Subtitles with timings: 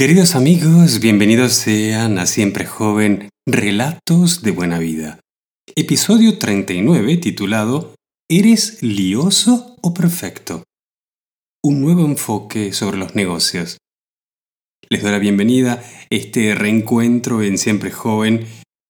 [0.00, 0.98] ¿Qué tal, queridos amigos?
[1.00, 5.20] Bienvenidos sean a Siempre Joven, Relatos de Buena Vida.
[5.76, 7.94] Episodio 39 titulado
[8.26, 10.64] ¿Eres lioso o perfecto?
[11.62, 13.76] Un nuevo enfoque sobre los negocios.
[14.88, 18.46] Les doy la bienvenida a este reencuentro en Siempre Joven.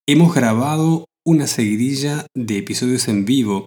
[0.08, 3.66] Hemos grabado una seguidilla de episodios en vivo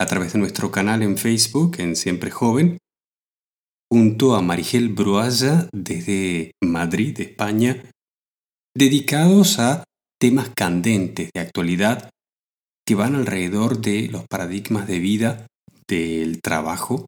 [0.00, 2.78] a través de nuestro canal en Facebook en Siempre Joven
[3.94, 7.80] junto a Marigel Brualla desde Madrid, España,
[8.76, 9.84] dedicados a
[10.20, 12.10] temas candentes de actualidad
[12.84, 15.46] que van alrededor de los paradigmas de vida,
[15.86, 17.06] del trabajo,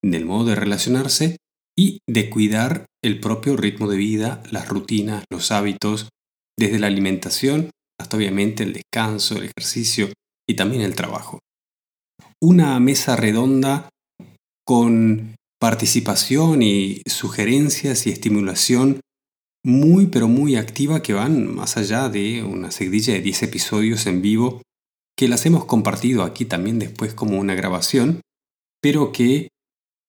[0.00, 1.38] del modo de relacionarse
[1.76, 6.08] y de cuidar el propio ritmo de vida, las rutinas, los hábitos,
[6.56, 10.08] desde la alimentación hasta obviamente el descanso, el ejercicio
[10.48, 11.40] y también el trabajo.
[12.40, 13.88] Una mesa redonda
[14.64, 18.98] con participación y sugerencias y estimulación
[19.64, 24.22] muy pero muy activa que van más allá de una seguidilla de 10 episodios en
[24.22, 24.60] vivo
[25.16, 28.22] que las hemos compartido aquí también después como una grabación,
[28.80, 29.50] pero que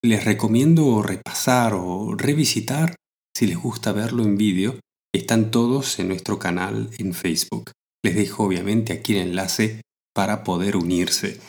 [0.04, 2.96] les recomiendo repasar o revisitar
[3.38, 4.80] si les gusta verlo en vídeo.
[5.14, 7.70] Están todos en nuestro canal en Facebook.
[8.04, 9.81] Les dejo obviamente aquí el enlace
[10.16, 11.40] para poder unirse.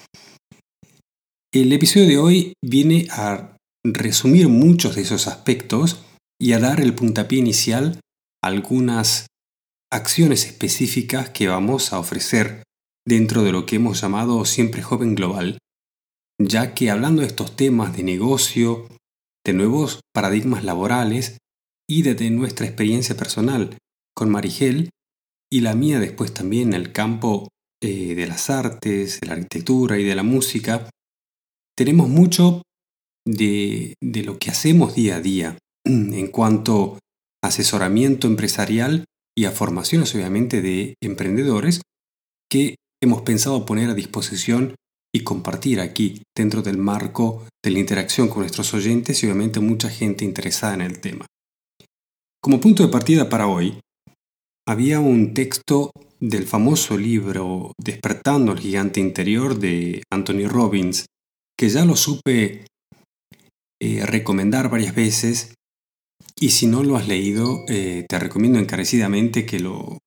[1.55, 3.54] El episodio de hoy viene a
[3.85, 6.03] resumir muchos de esos aspectos
[6.41, 8.01] y a dar el puntapié inicial
[8.43, 9.27] a algunas
[9.93, 12.63] acciones específicas que vamos a ofrecer
[13.07, 15.59] dentro de lo que hemos llamado Siempre Joven Global,
[16.41, 18.89] ya que hablando de estos temas de negocio,
[19.45, 21.39] de nuevos paradigmas laborales
[21.89, 23.77] y de nuestra experiencia personal
[24.15, 24.91] con Marigel
[25.53, 27.49] y la mía después también en el campo
[27.83, 30.89] eh, de las artes, de la arquitectura y de la música,
[31.77, 32.63] tenemos mucho
[33.27, 36.99] de, lo que hacemos día a día en cuanto
[37.43, 39.05] a asesoramiento empresarial
[39.37, 41.81] y a formaciones obviamente de emprendedores
[42.51, 44.75] que hemos pensado poner a disposición
[45.13, 49.89] y compartir aquí dentro del marco de la interacción con nuestros oyentes y obviamente mucha
[49.89, 51.27] gente interesada en el tema.
[52.43, 53.79] Como punto de partida para hoy,
[54.67, 61.07] había un texto del famoso libro Despertando al gigante interior de Anthony Robbins,
[61.57, 62.67] que ya lo supe
[63.85, 65.55] eh, recomendar varias veces.
[66.41, 69.99] Y si no lo has leído, eh, te recomiendo encarecidamente que lo,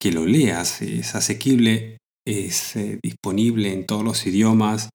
[0.00, 0.82] que lo leas.
[0.82, 4.90] Es asequible, es eh, disponible en todos los idiomas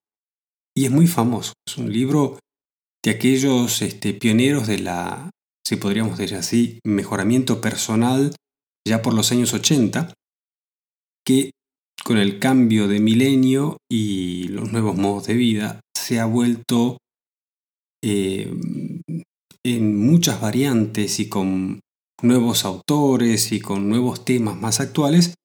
[0.74, 1.52] y es muy famoso.
[1.68, 2.40] Es un libro
[3.04, 5.30] de aquellos este, pioneros de la,
[5.68, 8.34] si podríamos decir así, mejoramiento personal
[8.88, 10.14] ya por los años 80,
[11.26, 11.52] que
[12.06, 16.98] con el cambio de milenio y los nuevos modos de vida se ha vuelto
[18.04, 18.52] eh,
[19.64, 21.80] en muchas variantes y con
[22.22, 25.36] nuevos autores y con nuevos temas más actuales,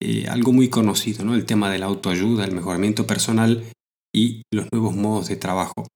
[0.00, 1.34] eh, algo muy conocido, ¿no?
[1.34, 3.64] el tema de la autoayuda, el mejoramiento personal
[4.14, 5.86] y los nuevos modos de trabajo.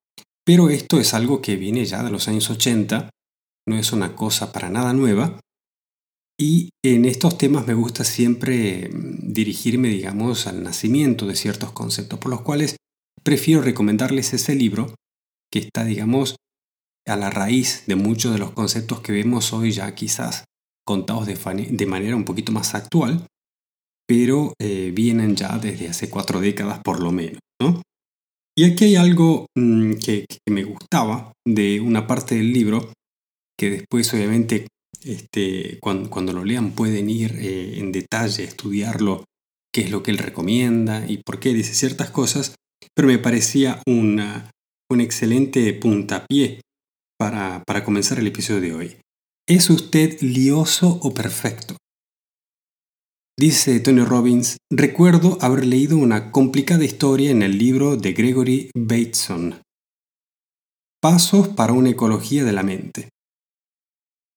[0.45, 3.11] Pero esto es algo que viene ya de los años 80,
[3.69, 5.41] no es una cosa para nada nueva.
[6.39, 12.19] Y en estos temas me gusta siempre mm, dirigirme, digamos, al nacimiento de ciertos conceptos,
[12.19, 12.77] por los cuales
[13.25, 14.95] prefiero recomendarles ese libro
[15.51, 16.37] que está, digamos,
[17.07, 20.45] a la raíz de muchos de los conceptos que vemos hoy ya quizás
[20.87, 23.27] contados de, manera un poquito más actual,
[24.07, 27.41] pero eh, vienen ya desde hace cuatro décadas por lo menos.
[27.61, 27.83] ¿no?
[28.57, 32.93] Y aquí hay algo mm, que, me gustaba de una parte del libro,
[33.59, 34.69] que después obviamente
[35.05, 39.25] este, cuando, lo lean pueden ir eh, en detalle estudiarlo,
[39.73, 42.55] qué es lo que él recomienda y por qué dice ciertas cosas,
[42.95, 44.51] pero me parecía una,
[44.91, 46.61] un excelente puntapié
[47.19, 48.97] para, para comenzar el episodio de hoy.
[49.49, 51.77] ¿Es usted lioso o perfecto?
[53.39, 59.61] Dice Tony Robbins, recuerdo haber leído una complicada historia en el libro de Gregory Bateson,
[61.03, 63.11] Pasos para una ecología de la mente.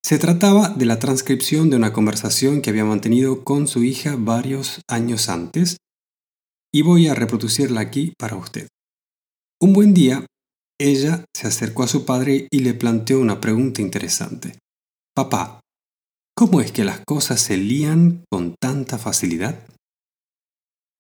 [0.06, 4.81] Se trataba de la transcripción de una conversación que había mantenido con su hija varios
[4.90, 5.78] años antes,
[6.74, 8.68] y voy a reproducirla aquí para usted.
[9.62, 10.25] Un buen día,
[10.80, 14.58] ella se acercó a su padre y le planteó una pregunta interesante.
[15.14, 15.60] Papá,
[16.36, 19.68] ¿cómo es que las cosas se lían con tanta facilidad?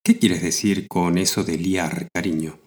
[0.03, 2.59] ¿Qué quieres decir con eso de liar, cariño?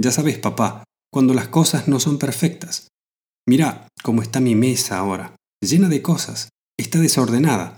[0.00, 2.88] Ya sabes, papá, cuando las cosas no son perfectas.
[3.46, 6.48] Mira cómo está mi mesa ahora, llena de cosas,
[6.78, 7.76] está desordenada.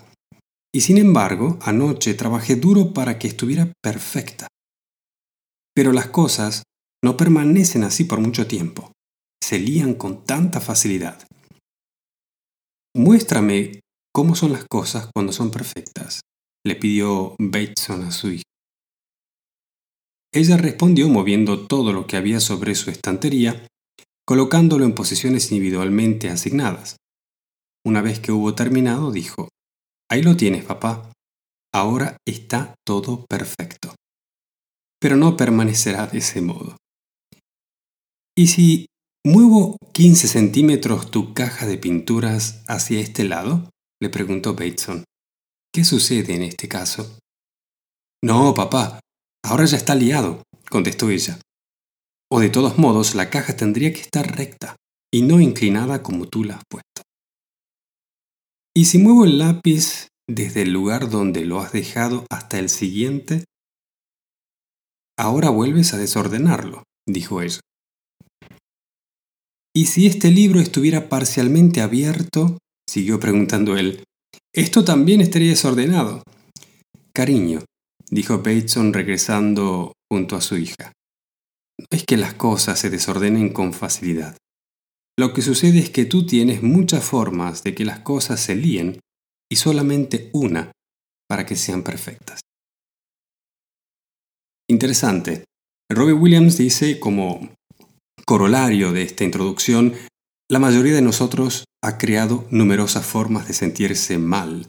[0.72, 4.46] Y sin embargo, anoche trabajé duro para que estuviera perfecta.
[5.75, 6.62] Pero las cosas
[7.06, 8.90] no permanecen así por mucho tiempo.
[9.40, 11.24] Se lían con tanta facilidad.
[12.96, 13.78] Muéstrame
[14.12, 16.22] cómo son las cosas cuando son perfectas,
[16.66, 18.42] le pidió Bateson a su hija.
[20.34, 23.68] Ella respondió moviendo todo lo que había sobre su estantería,
[24.26, 26.96] colocándolo en posiciones individualmente asignadas.
[27.86, 29.48] Una vez que hubo terminado, dijo,
[30.10, 31.12] Ahí lo tienes, papá.
[31.72, 33.94] Ahora está todo perfecto.
[35.00, 36.76] Pero no permanecerá de ese modo.
[38.38, 38.86] ¿Y si
[39.24, 43.70] muevo 15 centímetros tu caja de pinturas hacia este lado?
[43.98, 45.04] le preguntó Bateson.
[45.72, 47.18] ¿Qué sucede en este caso?
[48.22, 49.00] No, papá,
[49.42, 51.40] ahora ya está liado, contestó ella.
[52.30, 54.76] O de todos modos, la caja tendría que estar recta
[55.10, 57.02] y no inclinada como tú la has puesto.
[58.74, 63.44] ¿Y si muevo el lápiz desde el lugar donde lo has dejado hasta el siguiente?
[65.18, 67.60] Ahora vuelves a desordenarlo, dijo ella.
[69.76, 72.56] ¿Y si este libro estuviera parcialmente abierto?
[72.88, 74.05] siguió preguntando él.
[74.55, 76.23] Esto también estaría desordenado.
[77.12, 77.62] Cariño,
[78.08, 80.94] dijo Bateson regresando junto a su hija.
[81.78, 84.38] No es que las cosas se desordenen con facilidad.
[85.19, 89.00] Lo que sucede es que tú tienes muchas formas de que las cosas se líen
[89.52, 90.73] y solamente una
[91.28, 92.40] para que sean perfectas.
[94.70, 95.44] Interesante.
[95.90, 97.55] Robbie Williams dice como
[98.26, 99.94] corolario de esta introducción,
[100.50, 104.67] la mayoría de nosotros ha creado numerosas formas de sentirse mal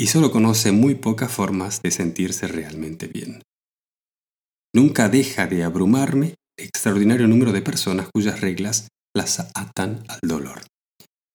[0.00, 3.42] y solo conoce muy pocas formas de sentirse realmente bien.
[4.74, 10.62] Nunca deja de abrumarme el extraordinario número de personas cuyas reglas las atan al dolor.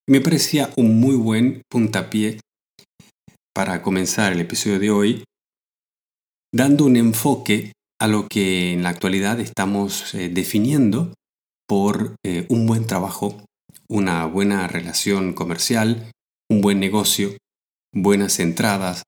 [0.08, 2.40] Me parecía un muy buen puntapié
[3.54, 5.24] para comenzar el episodio de hoy,
[6.54, 11.14] dando un enfoque a lo que en la actualidad estamos eh, definiendo
[11.74, 13.44] por eh, un buen trabajo,
[13.90, 16.12] una buena relación comercial,
[16.48, 17.36] un buen negocio,
[17.92, 19.02] buenas entradas,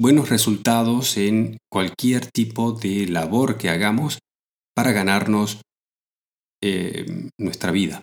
[0.00, 4.18] buenos resultados en cualquier tipo de labor que hagamos
[4.74, 5.60] para ganarnos
[6.60, 8.02] eh, nuestra vida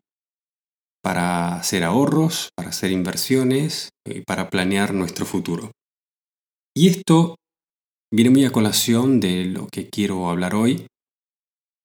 [1.04, 5.72] para hacer ahorros, para hacer inversiones y para planear nuestro futuro.
[6.74, 7.36] Y esto
[8.14, 10.88] viene muy a colación de lo que quiero hablar hoy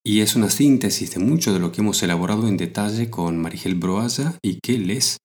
[0.05, 3.75] y es una síntesis de mucho de lo que hemos elaborado en detalle con Marigel
[3.75, 5.19] Broaya y que les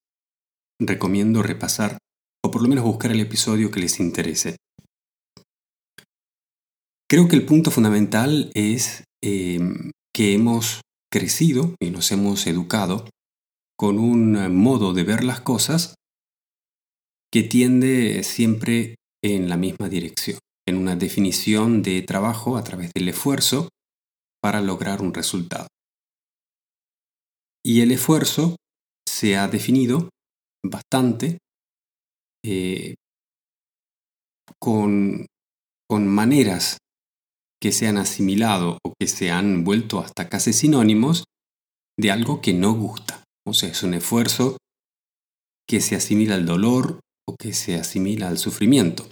[0.80, 1.98] recomiendo repasar
[2.44, 4.58] o por lo menos buscar el episodio que les interese.
[7.10, 9.60] Creo que el punto fundamental es eh,
[10.14, 10.82] que hemos
[11.12, 13.08] crecido y nos hemos educado
[13.78, 15.96] con un modo de ver las cosas
[17.32, 23.10] que tiende siempre en la misma dirección, en una definición de trabajo a través del
[23.10, 23.70] esfuerzo
[24.46, 25.66] para lograr un resultado.
[27.66, 28.58] Y el esfuerzo
[29.10, 30.10] se ha definido
[30.64, 31.40] bastante
[32.46, 32.94] eh,
[34.62, 35.26] con,
[35.90, 36.78] con maneras
[37.60, 41.24] que se han asimilado o que se han vuelto hasta casi sinónimos
[42.00, 43.24] de algo que no gusta.
[43.48, 44.58] O sea, es un esfuerzo
[45.68, 49.10] que se asimila al dolor o que se asimila al sufrimiento.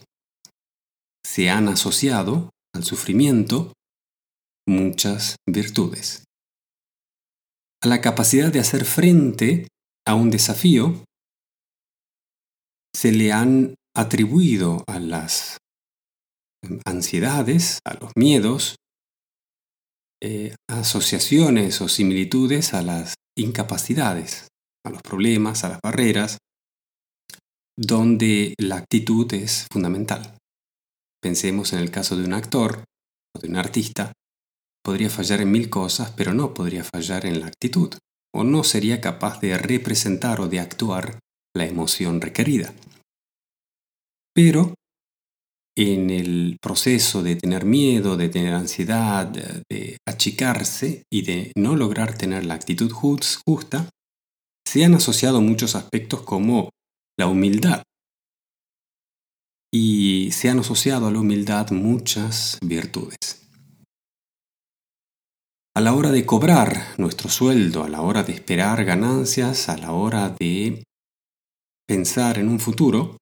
[1.26, 3.74] Se han asociado al sufrimiento
[4.68, 6.24] muchas virtudes.
[7.84, 9.68] A la capacidad de hacer frente
[10.08, 11.04] a un desafío
[12.96, 15.58] se le han atribuido a las
[16.86, 18.76] ansiedades, a los miedos,
[20.22, 24.48] eh, asociaciones o similitudes a las incapacidades,
[24.86, 26.38] a los problemas, a las barreras,
[27.78, 30.38] donde la actitud es fundamental.
[31.22, 32.84] Pensemos en el caso de un actor
[33.36, 34.14] o de un artista.
[34.84, 37.94] Podría fallar en mil cosas, pero no podría fallar en la actitud,
[38.36, 41.20] o no sería capaz de representar o de actuar
[41.56, 42.74] la emoción requerida.
[44.36, 44.74] Pero
[45.76, 52.18] en el proceso de tener miedo, de tener ansiedad, de achicarse y de no lograr
[52.18, 53.90] tener la actitud justa,
[54.68, 56.70] se han asociado muchos aspectos como
[57.18, 57.84] la humildad.
[59.72, 63.43] Y se han asociado a la humildad muchas virtudes.
[65.76, 69.92] A la hora de cobrar nuestro sueldo, a la hora de esperar ganancias, a la
[69.92, 70.84] hora de
[71.88, 73.18] pensar en un futuro,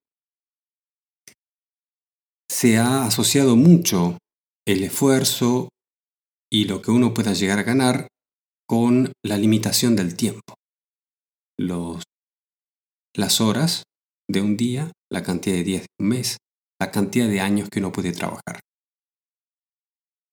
[2.51, 4.17] se ha asociado mucho
[4.67, 5.69] el esfuerzo
[6.51, 8.07] y lo que uno pueda llegar a ganar
[8.67, 10.55] con la limitación del tiempo.
[11.57, 12.03] Los,
[13.15, 13.83] las horas
[14.29, 16.37] de un día, la cantidad de días de un mes,
[16.81, 18.59] la cantidad de años que uno puede trabajar.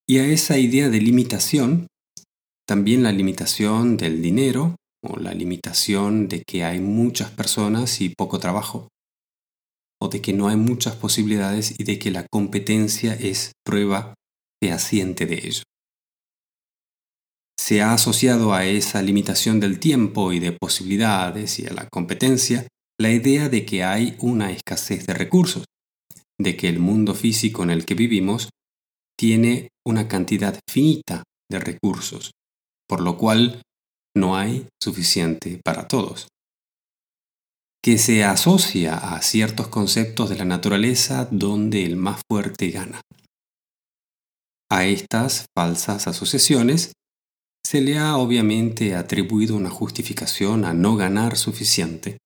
[0.09, 1.87] Y a esa idea de limitación,
[2.69, 8.39] también la limitación del dinero o la limitación de que hay muchas personas y poco
[8.39, 8.89] trabajo,
[10.03, 14.15] o de que no hay muchas posibilidades y de que la competencia es prueba
[14.63, 15.63] fehaciente de ello.
[17.59, 22.67] Se ha asociado a esa limitación del tiempo y de posibilidades y a la competencia
[23.01, 25.65] la idea de que hay una escasez de recursos,
[26.39, 28.51] de que el mundo físico en el que vivimos
[29.19, 32.33] tiene una cantidad finita de recursos,
[32.89, 33.63] por lo cual
[34.17, 36.29] no hay suficiente para todos
[37.83, 43.01] que se asocia a ciertos conceptos de la naturaleza donde el más fuerte gana.
[44.71, 46.93] A estas falsas asociaciones
[47.65, 52.19] se le ha obviamente atribuido una justificación a no ganar suficiente,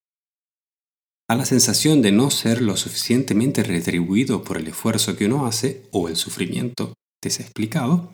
[1.28, 5.86] a la sensación de no ser lo suficientemente retribuido por el esfuerzo que uno hace
[5.92, 8.12] o el sufrimiento desexplicado,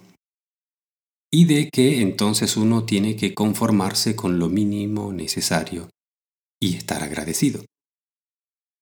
[1.33, 5.91] y de que entonces uno tiene que conformarse con lo mínimo necesario
[6.61, 7.65] y estar agradecido.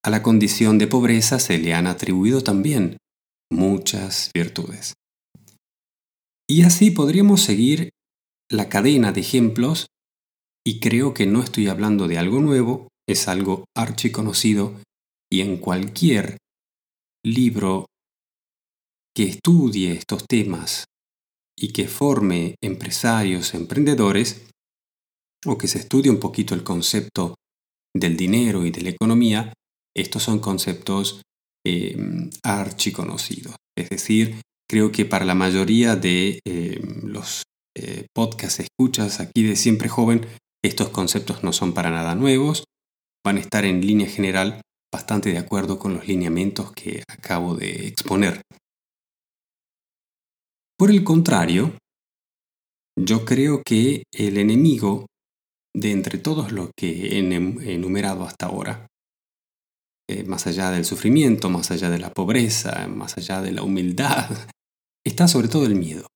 [0.05, 2.97] A la condición de pobreza se le han atribuido también
[3.50, 4.95] muchas virtudes.
[6.49, 7.91] Y así podríamos seguir
[8.49, 9.87] la cadena de ejemplos
[10.65, 14.75] y creo que no estoy hablando de algo nuevo, es algo archiconocido
[15.31, 16.38] y en cualquier
[17.25, 17.87] libro
[19.15, 20.85] que estudie estos temas
[21.59, 24.47] y que forme empresarios, emprendedores,
[25.47, 27.35] o que se estudie un poquito el concepto
[27.95, 29.53] del dinero y de la economía,
[29.97, 31.23] estos son conceptos
[31.67, 31.97] eh,
[32.43, 33.57] archiconocidos.
[33.77, 37.43] Es decir, creo que para la mayoría de eh, los
[37.77, 40.27] eh, podcasts escuchas aquí de Siempre Joven,
[40.63, 42.65] estos conceptos no son para nada nuevos,
[43.25, 44.61] van a estar en línea general
[44.93, 48.43] bastante de acuerdo con los lineamientos que acabo de exponer.
[50.78, 51.73] Por el contrario,
[52.99, 55.06] yo creo que el enemigo
[55.75, 58.87] de entre todos los que he enumerado hasta ahora,
[60.09, 64.28] eh, más allá del sufrimiento, más allá de la pobreza, más allá de la humildad,
[65.06, 66.06] está sobre todo el miedo.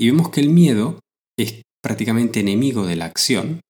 [0.00, 1.00] Y vemos que el miedo
[1.38, 3.60] es prácticamente enemigo de la acción.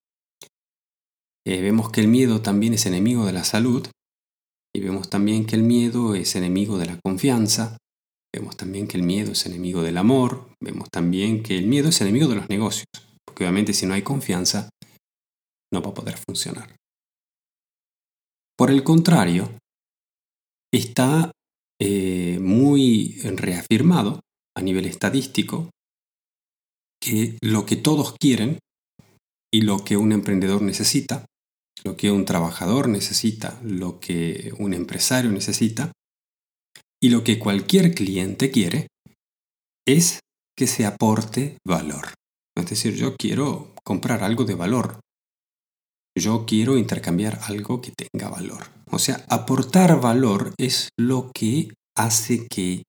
[1.47, 3.87] Eh, vemos que el miedo también es enemigo de la salud.
[4.75, 7.77] Y vemos también que el miedo es enemigo de la confianza.
[8.37, 10.51] Vemos también que el miedo es enemigo del amor.
[10.63, 12.85] Vemos también que el miedo es enemigo de los negocios.
[13.25, 14.69] Porque obviamente si no hay confianza,
[15.73, 16.77] no va a poder funcionar.
[18.59, 19.59] Por el contrario,
[20.71, 21.33] está
[21.81, 24.21] eh, muy reafirmado
[24.55, 25.71] a nivel estadístico
[27.03, 28.59] que lo que todos quieren
[29.51, 31.25] y lo que un emprendedor necesita,
[31.85, 35.93] lo que un trabajador necesita, lo que un empresario necesita
[37.03, 38.89] y lo que cualquier cliente quiere
[39.87, 40.21] es
[40.57, 42.15] que se aporte valor.
[42.57, 45.01] Es decir, yo quiero comprar algo de valor,
[46.19, 48.69] yo quiero intercambiar algo que tenga valor.
[48.91, 52.85] O sea, aportar valor es lo que hace que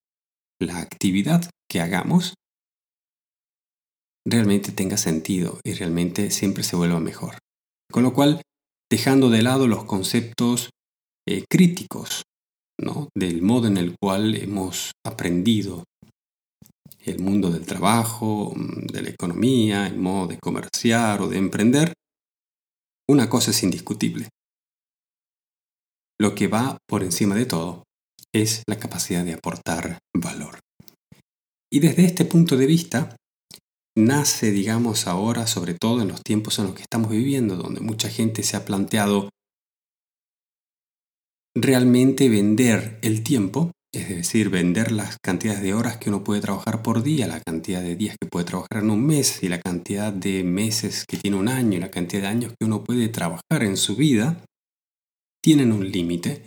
[0.60, 2.34] la actividad que hagamos
[4.26, 7.38] realmente tenga sentido y realmente siempre se vuelva mejor.
[7.92, 8.42] Con lo cual,
[8.90, 10.70] dejando de lado los conceptos
[11.28, 12.24] eh, críticos
[13.16, 15.84] del modo en el cual hemos aprendido
[17.00, 21.94] el mundo del trabajo, de la economía, el modo de comerciar o de emprender,
[23.10, 24.30] una cosa es indiscutible.
[26.20, 27.84] Lo que va por encima de todo
[28.34, 30.60] es la capacidad de aportar valor.
[31.72, 33.16] Y desde este punto de vista,
[33.98, 38.10] nace, digamos, ahora, sobre todo en los tiempos en los que estamos viviendo, donde mucha
[38.10, 39.30] gente se ha planteado
[41.62, 46.84] realmente vender el tiempo es decir, vender las cantidades de horas que uno puede trabajar
[46.84, 50.12] por día, la cantidad de días que puede trabajar en un mes y la cantidad
[50.12, 53.64] de meses que tiene un año y la cantidad de años que uno puede trabajar
[53.64, 54.44] en su vida,
[55.42, 56.44] tienen un límite.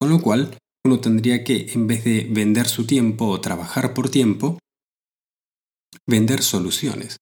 [0.00, 4.10] Con lo cual, uno tendría que, en vez de vender su tiempo o trabajar por
[4.10, 4.58] tiempo,
[6.08, 7.18] vender soluciones,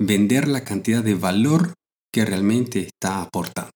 [0.00, 1.74] vender la cantidad de valor
[2.12, 3.70] que realmente está aportando.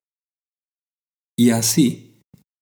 [1.37, 2.04] Y así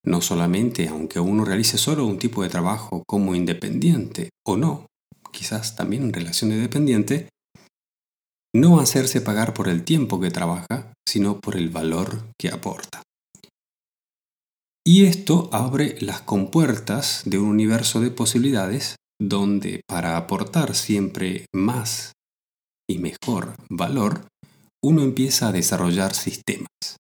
[0.05, 4.87] no solamente aunque uno realice solo un tipo de trabajo como independiente o no,
[5.31, 7.29] quizás también en relación de dependiente,
[8.55, 13.03] no hacerse pagar por el tiempo que trabaja, sino por el valor que aporta.
[14.85, 22.13] Y esto abre las compuertas de un universo de posibilidades donde para aportar siempre más
[22.91, 24.27] y mejor valor,
[24.85, 26.97] uno empieza a desarrollar sistemas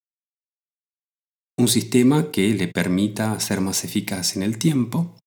[1.58, 5.18] un sistema que le permita ser más eficaz en el tiempo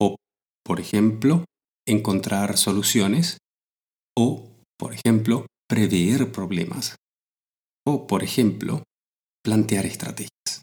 [0.00, 0.16] o,
[0.64, 1.44] por ejemplo,
[1.86, 3.38] encontrar soluciones
[4.16, 6.96] o, por ejemplo, prever problemas.
[7.86, 8.82] O, por ejemplo,
[9.44, 10.62] plantear estrategias.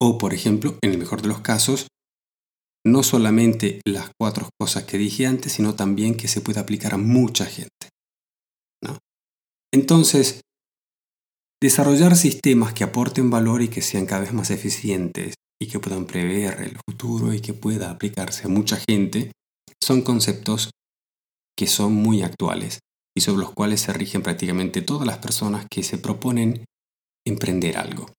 [0.00, 1.86] O, por ejemplo, en el mejor de los casos,
[2.84, 6.98] no solamente las cuatro cosas que dije antes, sino también que se puede aplicar a
[6.98, 7.92] mucha gente.
[9.74, 10.42] Entonces,
[11.62, 16.06] desarrollar sistemas que aporten valor y que sean cada vez más eficientes y que puedan
[16.06, 19.30] prever el futuro y que pueda aplicarse a mucha gente,
[19.80, 20.72] son conceptos
[21.56, 22.80] que son muy actuales
[23.16, 26.64] y sobre los cuales se rigen prácticamente todas las personas que se proponen
[27.24, 28.10] emprender algo.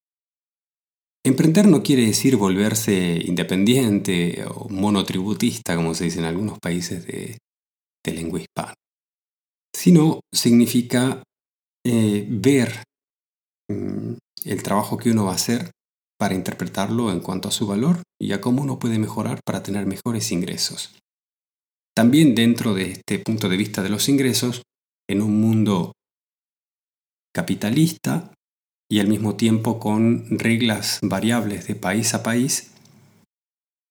[1.26, 7.38] Emprender no quiere decir volverse independiente o monotributista, como se dice en algunos países de,
[8.06, 8.74] lengua hispana,
[9.76, 11.24] sino significa
[11.86, 12.84] eh, ver
[14.46, 15.72] el trabajo que uno va a hacer
[16.20, 19.86] para interpretarlo en cuanto a su valor y a cómo uno puede mejorar para tener
[19.86, 20.96] mejores ingresos.
[21.96, 24.64] También dentro de este punto de vista de los ingresos,
[25.10, 25.94] en un mundo
[27.36, 28.34] capitalista
[28.90, 32.72] y al mismo tiempo con reglas variables de país a país,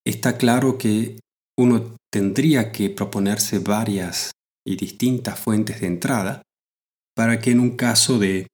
[0.06, 1.18] está claro que
[1.58, 4.32] uno tendría que proponerse varias
[4.66, 6.42] y distintas fuentes de entrada
[7.14, 8.46] para que en un caso de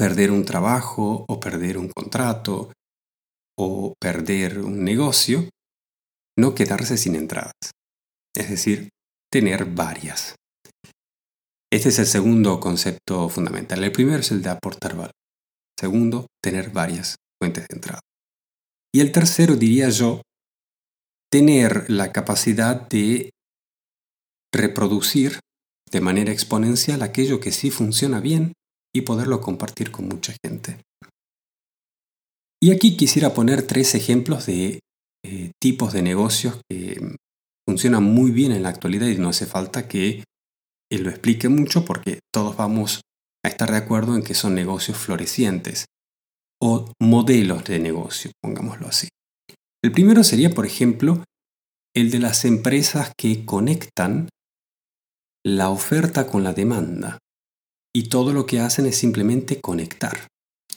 [0.00, 2.72] perder un trabajo o perder un contrato
[3.58, 5.50] o perder un negocio,
[6.38, 7.52] no quedarse sin entradas
[8.34, 8.90] es decir,
[9.30, 10.36] tener varias.
[11.72, 13.82] Este es el segundo concepto fundamental.
[13.84, 15.12] El primero es el de aportar valor.
[15.78, 18.00] Segundo, tener varias fuentes de entrada.
[18.92, 20.22] Y el tercero, diría yo,
[21.30, 23.30] tener la capacidad de
[24.52, 25.38] reproducir
[25.90, 28.52] de manera exponencial aquello que sí funciona bien
[28.94, 30.78] y poderlo compartir con mucha gente.
[32.62, 34.80] Y aquí quisiera poner tres ejemplos de
[35.24, 37.16] eh, tipos de negocios que
[37.66, 40.24] funciona muy bien en la actualidad y no hace falta que
[40.90, 43.00] él lo explique mucho porque todos vamos
[43.44, 45.86] a estar de acuerdo en que son negocios florecientes
[46.60, 49.08] o modelos de negocio, pongámoslo así.
[49.82, 51.24] El primero sería, por ejemplo,
[51.94, 54.28] el de las empresas que conectan
[55.44, 57.18] la oferta con la demanda
[57.94, 60.28] y todo lo que hacen es simplemente conectar.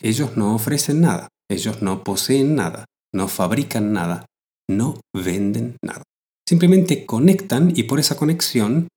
[0.02, 4.26] Ellos no ofrecen nada, ellos no poseen nada, no fabrican nada,
[4.70, 6.04] no venden nada.
[6.48, 8.88] Simplemente conectan y por esa conexión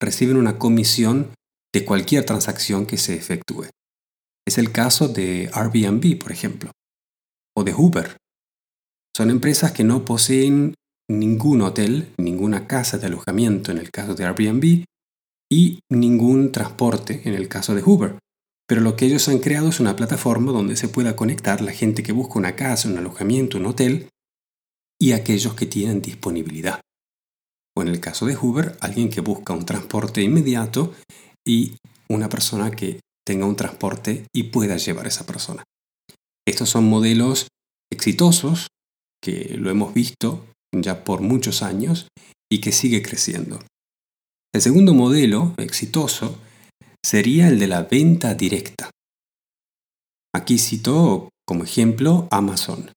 [0.00, 1.32] reciben una comisión
[1.72, 3.66] de cualquier transacción que se efectúe.
[4.46, 6.72] Es el caso de Airbnb, por ejemplo,
[7.56, 8.16] o de Uber.
[9.14, 10.74] Son empresas que no poseen
[11.10, 14.84] ningún hotel, ninguna casa de alojamiento en el caso de Airbnb
[15.50, 18.18] y ningún transporte en el caso de Uber.
[18.66, 22.02] Pero lo que ellos han creado es una plataforma donde se pueda conectar la gente
[22.02, 24.08] que busca una casa, un alojamiento, un hotel
[25.00, 26.80] y aquellos que tienen disponibilidad
[27.78, 30.94] o en el caso de Uber, alguien que busca un transporte inmediato
[31.46, 31.76] y
[32.08, 35.62] una persona que tenga un transporte y pueda llevar a esa persona.
[36.44, 37.46] Estos son modelos
[37.92, 38.66] exitosos
[39.22, 42.08] que lo hemos visto ya por muchos años
[42.50, 43.60] y que sigue creciendo.
[44.54, 46.38] El segundo modelo exitoso
[47.04, 48.90] sería el de la venta directa.
[50.34, 52.90] Aquí cito como ejemplo Amazon.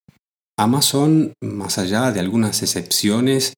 [0.58, 3.54] Amazon, más allá de algunas excepciones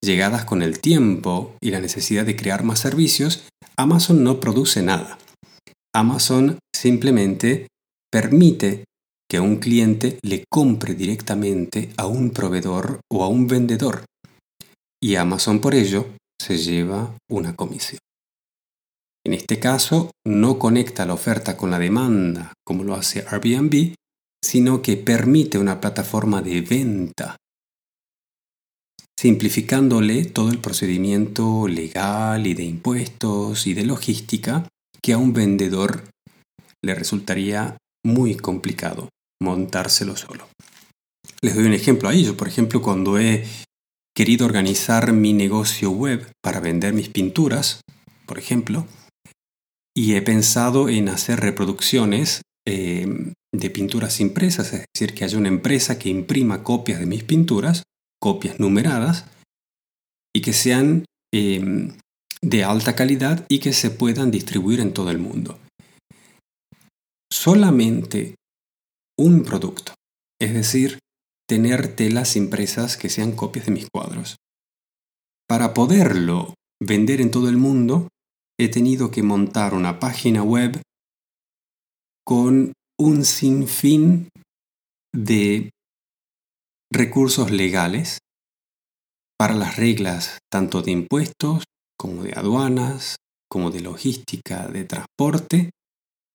[0.00, 3.44] llegadas con el tiempo y la necesidad de crear más servicios,
[3.76, 5.18] Amazon no produce nada.
[5.94, 7.66] Amazon simplemente
[8.10, 8.84] permite
[9.28, 14.04] que un cliente le compre directamente a un proveedor o a un vendedor.
[15.02, 16.06] Y Amazon por ello
[16.42, 18.00] se lleva una comisión.
[19.24, 23.94] En este caso, no conecta la oferta con la demanda como lo hace Airbnb,
[24.44, 27.36] sino que permite una plataforma de venta
[29.16, 34.66] simplificándole todo el procedimiento legal y de impuestos y de logística
[35.00, 36.08] que a un vendedor
[36.84, 40.48] le resultaría muy complicado montárselo solo.
[41.40, 42.36] Les doy un ejemplo a ello.
[42.36, 43.46] Por ejemplo, cuando he
[44.14, 47.80] querido organizar mi negocio web para vender mis pinturas,
[48.26, 48.86] por ejemplo,
[49.96, 55.48] y he pensado en hacer reproducciones eh, de pinturas impresas, es decir, que haya una
[55.48, 57.82] empresa que imprima copias de mis pinturas,
[58.20, 59.26] copias numeradas
[60.34, 61.96] y que sean em,
[62.40, 65.58] de alta calidad y que se puedan distribuir en todo el mundo.
[67.30, 68.34] Solamente
[69.18, 69.94] un producto,
[70.40, 70.98] es decir,
[71.52, 74.36] tener telas impresas que sean copias de mis cuadros.
[75.46, 78.08] Para poderlo vender en todo el mundo,
[78.58, 80.80] he tenido que montar una página web
[82.24, 84.30] con un sinfín
[85.14, 85.68] de
[86.90, 88.20] recursos legales
[89.38, 91.64] para las reglas tanto de impuestos
[91.98, 93.16] como de aduanas,
[93.50, 95.68] como de logística, de transporte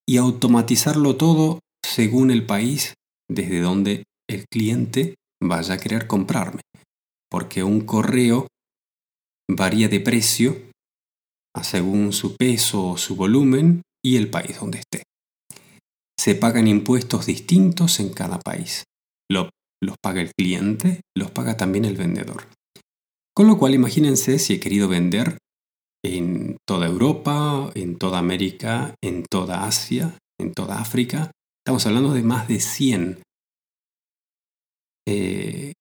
[0.08, 2.94] y automatizarlo todo según el país
[3.28, 6.62] desde donde el cliente vaya a querer comprarme.
[7.30, 8.48] Porque un correo
[9.50, 10.58] varía de precio
[11.64, 15.04] según su peso o su volumen y el país donde esté.
[16.20, 18.84] Se pagan impuestos distintos en cada país.
[19.80, 22.48] los paga el cliente, los paga también el vendedor.
[23.36, 25.38] Con lo cual imagínense si he querido vender
[26.04, 31.30] en toda Europa, en toda América, en toda Asia, en toda África.
[31.64, 33.22] Estamos hablando de más de 100
[35.08, 35.74] eh,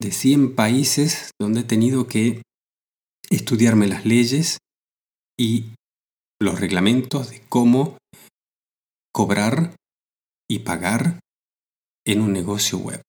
[0.00, 2.42] de 100 países donde he tenido que
[3.30, 4.58] estudiarme las leyes
[5.38, 5.74] y
[6.40, 7.96] los reglamentos de cómo
[9.12, 9.74] cobrar
[10.50, 11.20] y pagar
[12.06, 13.00] en un negocio web.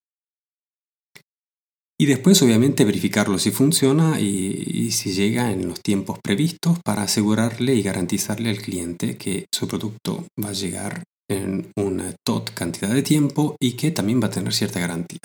[2.02, 7.76] Y después obviamente verificarlo si funciona y, si llega en los tiempos previstos para asegurarle
[7.76, 13.04] y garantizarle al cliente que su producto va a llegar en una tot cantidad de
[13.04, 15.20] tiempo y que también va a tener cierta garantía.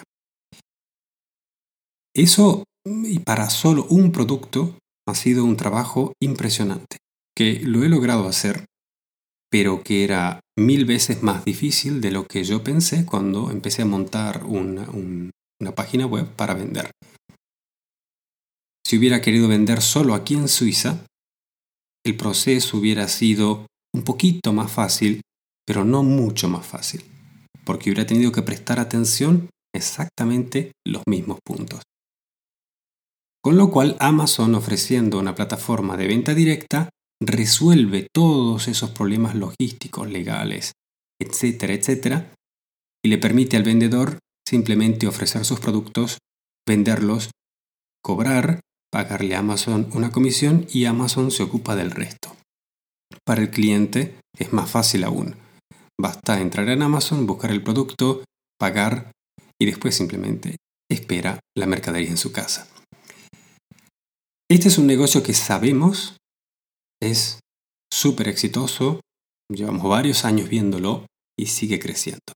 [2.14, 6.98] Eso, y para solo un producto, ha sido un trabajo impresionante,
[7.36, 8.66] que lo he logrado hacer,
[9.50, 13.86] pero que era mil veces más difícil de lo que yo pensé cuando empecé a
[13.86, 16.90] montar una, una página web para vender.
[18.86, 21.06] Si hubiera querido vender solo aquí en Suiza,
[22.04, 25.22] el proceso hubiera sido un poquito más fácil,
[25.66, 27.04] pero no mucho más fácil,
[27.64, 31.82] porque hubiera tenido que prestar atención exactamente los mismos puntos.
[33.42, 36.88] Con lo cual Amazon ofreciendo una plataforma de venta directa
[37.20, 40.72] resuelve todos esos problemas logísticos, legales,
[41.20, 42.32] etcétera, etcétera,
[43.04, 46.18] y le permite al vendedor simplemente ofrecer sus productos,
[46.66, 47.30] venderlos,
[48.02, 52.34] cobrar, pagarle a Amazon una comisión y Amazon se ocupa del resto.
[53.26, 55.43] Para el cliente es más fácil aún.
[56.00, 58.24] Basta entrar en Amazon, buscar el producto,
[58.58, 59.12] pagar
[59.60, 60.56] y después simplemente
[60.90, 62.68] espera la mercadería en su casa.
[64.50, 66.16] Este es un negocio que sabemos
[67.00, 67.40] es
[67.92, 69.00] súper exitoso,
[69.52, 71.06] llevamos varios años viéndolo
[71.38, 72.32] y sigue creciendo.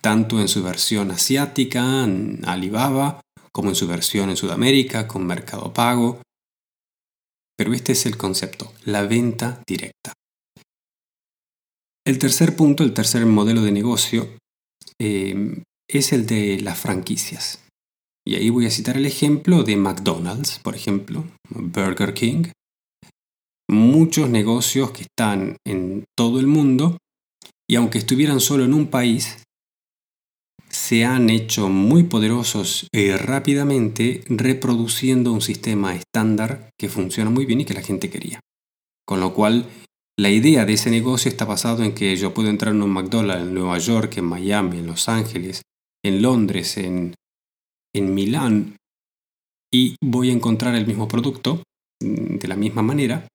[0.00, 3.20] Tanto en su versión asiática, en Alibaba,
[3.52, 6.20] como en su versión en Sudamérica, con Mercado Pago.
[7.56, 10.12] Pero este es el concepto, la venta directa.
[12.06, 14.28] El tercer punto, el tercer modelo de negocio,
[15.00, 17.58] eh, es el de las franquicias.
[18.24, 22.44] Y ahí voy a citar el ejemplo de McDonald's, por ejemplo, Burger King.
[23.68, 26.96] Muchos negocios que están en todo el mundo
[27.68, 29.42] y aunque estuvieran solo en un país,
[30.70, 37.62] se han hecho muy poderosos y rápidamente reproduciendo un sistema estándar que funciona muy bien
[37.62, 38.38] y que la gente quería.
[39.04, 39.68] Con lo cual,
[40.18, 43.48] la idea de ese negocio está basado en que yo puedo entrar en un McDonald's
[43.48, 45.62] en Nueva York, en Miami, en Los Ángeles,
[46.04, 47.14] en Londres, en
[47.96, 48.76] en Milán
[49.72, 51.62] y voy a encontrar el mismo producto
[52.02, 53.26] mm, de la misma manera,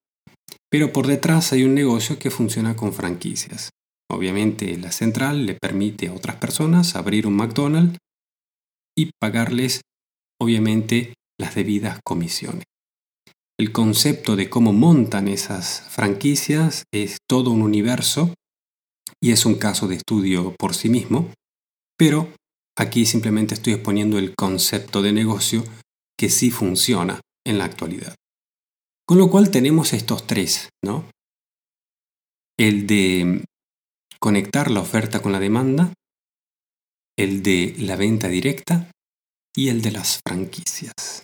[0.70, 3.72] pero por detrás hay un negocio que funciona con franquicias.
[4.10, 7.98] Obviamente la central le permite a otras personas abrir un McDonald's
[8.98, 9.82] y pagarles
[10.40, 12.66] obviamente las debidas comisiones.
[13.60, 18.34] El concepto de cómo montan esas franquicias es todo un universo
[19.22, 21.32] y es un caso de estudio por sí mismo,
[21.98, 22.34] pero
[22.78, 25.64] Aquí simplemente estoy exponiendo el concepto de negocio
[26.18, 28.16] que sí funciona en la actualidad.
[29.06, 31.10] Con lo cual tenemos estos tres, ¿no?
[32.58, 33.44] El de
[34.20, 35.94] conectar la oferta con la demanda,
[37.18, 38.90] el de la venta directa
[39.56, 41.24] y el de las franquicias.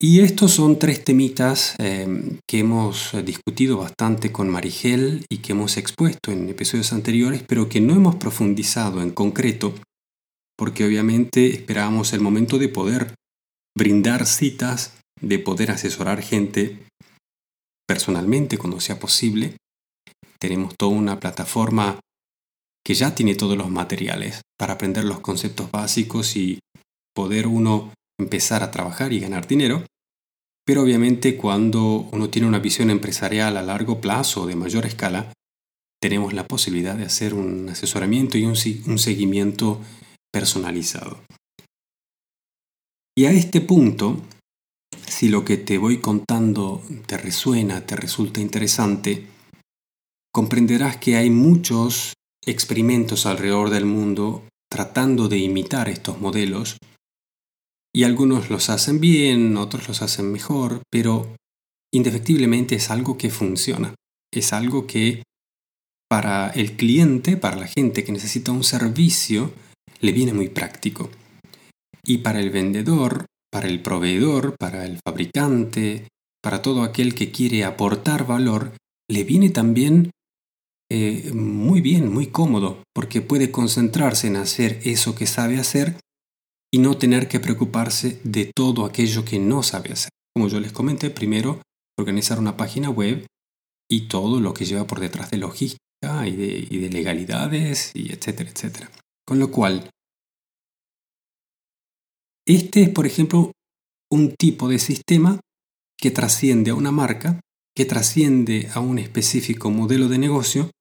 [0.00, 5.76] Y estos son tres temitas em, que hemos discutido bastante con Marigel y que hemos
[5.76, 9.74] expuesto en episodios anteriores, pero que no hemos profundizado en concreto,
[10.58, 13.14] porque obviamente esperábamos el momento de poder
[13.76, 16.86] brindar citas, de poder asesorar gente
[17.86, 19.56] personalmente cuando sea posible.
[20.38, 22.00] Tenemos toda una plataforma
[22.84, 26.58] que ya tiene todos los materiales para aprender los conceptos básicos y
[27.14, 29.84] poder uno empezar a trabajar y ganar dinero.
[30.66, 35.32] Pero obviamente cuando uno tiene una visión empresarial a largo plazo de mayor escala,
[36.04, 38.56] tenemos la posibilidad de hacer un asesoramiento y un,
[38.98, 39.80] seguimiento
[40.30, 41.18] personalizado.
[43.16, 44.20] Y a este punto,
[45.06, 49.26] si lo que te voy contando te resuena, te resulta interesante,
[50.30, 52.12] comprenderás que hay muchos
[52.44, 56.76] experimentos alrededor del mundo tratando de imitar estos modelos
[57.94, 61.36] y algunos los hacen bien, otros los hacen mejor, pero
[61.92, 63.94] indefectiblemente es algo que funciona.
[64.32, 65.22] Es algo que
[66.10, 69.52] para el cliente, para la gente que necesita un servicio,
[70.00, 71.08] le viene muy práctico.
[72.04, 76.08] Y para el vendedor, para el proveedor, para el fabricante,
[76.42, 78.72] para todo aquel que quiere aportar valor,
[79.08, 80.10] le viene también
[80.90, 85.96] eh, muy bien, muy cómodo, porque puede concentrarse en hacer eso que sabe hacer
[86.74, 90.10] y no tener que preocuparse de todo aquello que no sabe hacer.
[90.34, 91.62] Como yo les comenté, primero
[91.96, 93.28] organizar una página web
[93.88, 98.90] y todo lo que lleva por detrás de logística y de, legalidades y etcétera, etcétera.
[99.24, 99.88] Con lo cual,
[102.44, 103.52] este es, por ejemplo,
[104.10, 105.38] un tipo de sistema
[105.96, 107.38] que trasciende a una marca,
[107.76, 110.72] que trasciende a un específico modelo de negocio,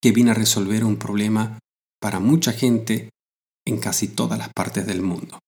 [0.00, 1.58] que viene a resolver un problema
[2.00, 3.10] para mucha gente
[3.66, 5.38] en casi todas las partes del mundo.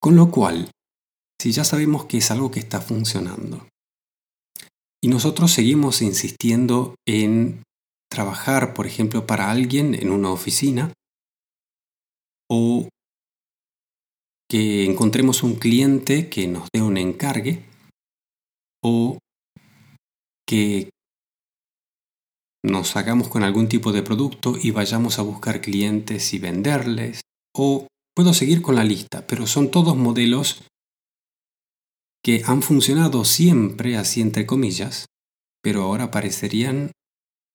[0.00, 0.70] Con lo cual,
[1.40, 3.66] si ya sabemos que es algo que está funcionando
[5.02, 7.62] y nosotros seguimos insistiendo en
[8.10, 10.92] trabajar, por ejemplo, para alguien en una oficina
[12.50, 12.88] o
[14.50, 17.64] que encontremos un cliente que nos dé un encargue
[18.82, 19.18] o
[20.46, 20.90] que
[22.64, 27.22] nos hagamos con algún tipo de producto y vayamos a buscar clientes y venderles.
[27.56, 30.62] O puedo seguir con la lista, pero son todos modelos
[32.22, 35.06] que han funcionado siempre, así entre comillas,
[35.62, 36.92] pero ahora parecerían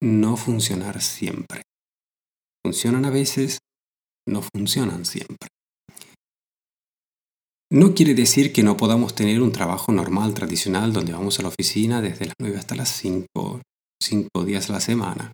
[0.02, 1.62] no funcionar siempre.
[2.64, 3.60] Funcionan a veces,
[4.28, 5.50] no funcionan siempre.
[7.72, 11.50] No quiere decir que no podamos tener un trabajo normal, tradicional, donde vamos a la
[11.50, 13.62] oficina desde las 9 hasta las 5,
[14.06, 15.32] cinco días a la semana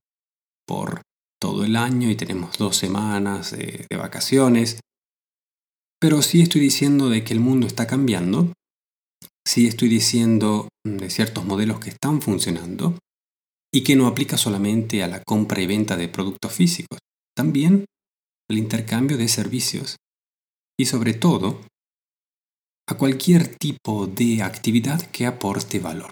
[0.66, 1.02] por
[1.42, 4.80] todo el año y tenemos dos semanas de, vacaciones.
[6.00, 8.54] Pero sí estoy diciendo de que el mundo está cambiando,
[9.46, 12.98] sí estoy diciendo de ciertos modelos que están funcionando
[13.74, 17.00] y que no aplica solamente a la compra y venta de productos físicos,
[17.36, 17.86] también
[18.50, 19.98] al intercambio de servicios
[20.80, 21.62] y sobre todo
[22.88, 26.12] a cualquier tipo de actividad que aporte valor,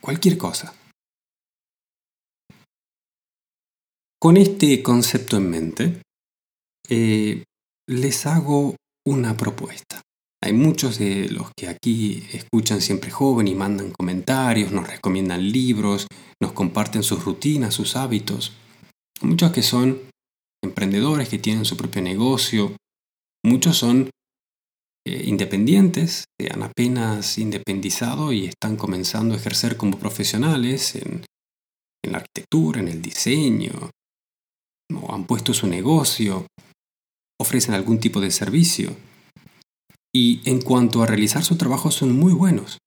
[0.00, 0.74] cualquier cosa.
[4.22, 6.00] Con este concepto en mente,
[6.88, 7.42] eh,
[7.88, 10.00] les hago una propuesta.
[10.40, 16.06] Hay muchos de los que aquí escuchan siempre joven y mandan comentarios, nos recomiendan libros,
[16.40, 18.52] nos comparten sus rutinas, sus hábitos.
[19.22, 19.98] Muchos que son
[20.62, 22.76] emprendedores que tienen su propio negocio,
[23.44, 24.08] muchos son
[25.04, 31.24] eh, independientes, se han apenas independizado y están comenzando a ejercer como profesionales en
[32.08, 33.90] la arquitectura, en el diseño,
[34.96, 36.46] o han puesto su negocio,
[37.40, 38.96] ofrecen algún tipo de servicio.
[40.14, 42.78] Y en cuanto a realizar su trabajo son muy buenos.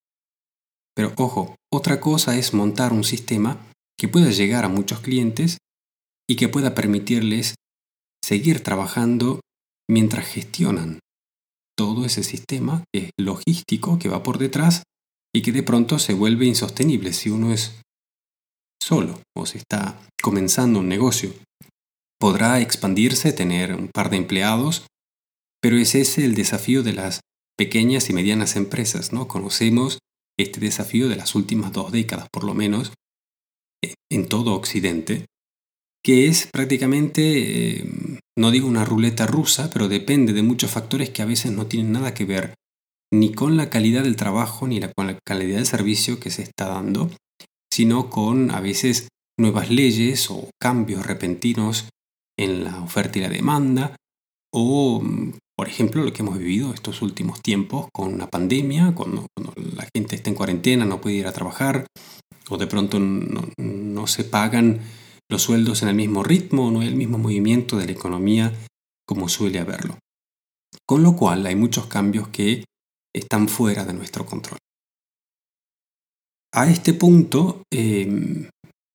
[0.96, 3.58] Pero ojo, otra cosa es montar un sistema
[4.00, 5.58] que pueda llegar a muchos clientes
[6.30, 7.56] y que pueda permitirles
[8.24, 9.42] seguir trabajando
[9.90, 11.00] mientras gestionan
[11.78, 14.84] todo ese sistema que es logístico que va por detrás
[15.34, 17.82] y que de pronto se vuelve insostenible si uno es
[18.82, 21.34] solo o si está comenzando un negocio
[22.20, 24.86] podrá expandirse, tener un par de empleados,
[25.62, 27.22] pero es ese el desafío de las
[27.58, 29.28] pequeñas y medianas empresas, ¿no?
[29.28, 30.00] Conocemos
[30.38, 32.92] este desafío de las últimas dos décadas, por lo menos,
[34.12, 35.26] en todo Occidente,
[36.04, 41.22] que es prácticamente, eh, no digo una ruleta rusa, pero depende de muchos factores que
[41.22, 42.54] a veces no tienen nada que ver
[43.14, 46.68] ni con la calidad del trabajo ni con la calidad del servicio que se está
[46.68, 47.10] dando,
[47.72, 49.08] sino con a veces
[49.40, 51.90] nuevas leyes o cambios repentinos
[52.38, 53.96] en la oferta y la demanda,
[54.54, 55.02] o
[55.58, 59.28] por ejemplo lo que hemos vivido estos últimos tiempos con una pandemia, cuando,
[59.76, 61.88] la gente está en cuarentena, no puede ir a trabajar,
[62.50, 64.82] o de pronto no, se pagan
[65.30, 68.54] los sueldos en el mismo ritmo, no hay el mismo movimiento de la economía
[69.08, 69.98] como suele haberlo.
[70.86, 72.64] Con lo cual hay muchos cambios que
[73.14, 74.60] están fuera de nuestro control.
[76.54, 78.48] A este punto, em,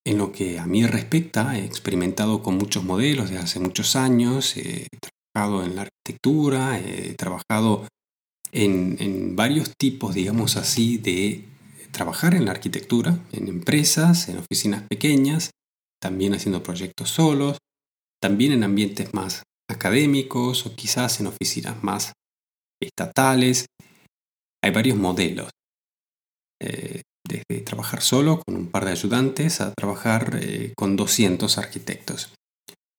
[0.04, 4.56] en lo que a mí respecta, he experimentado con muchos modelos de hace muchos años,
[4.56, 4.86] he
[5.32, 7.86] trabajado en la arquitectura, he trabajado
[8.52, 11.44] en, varios tipos, digamos así, de
[11.92, 15.50] trabajar en la arquitectura, en empresas, en oficinas pequeñas,
[16.00, 17.58] también haciendo proyectos solos,
[18.20, 22.12] también en ambientes más académicos o quizás en oficinas más
[22.80, 23.66] estatales.
[24.62, 25.50] Hay varios modelos.
[26.60, 32.32] Eh, desde trabajar solo con un par de ayudantes a trabajar eh, con 200 arquitectos.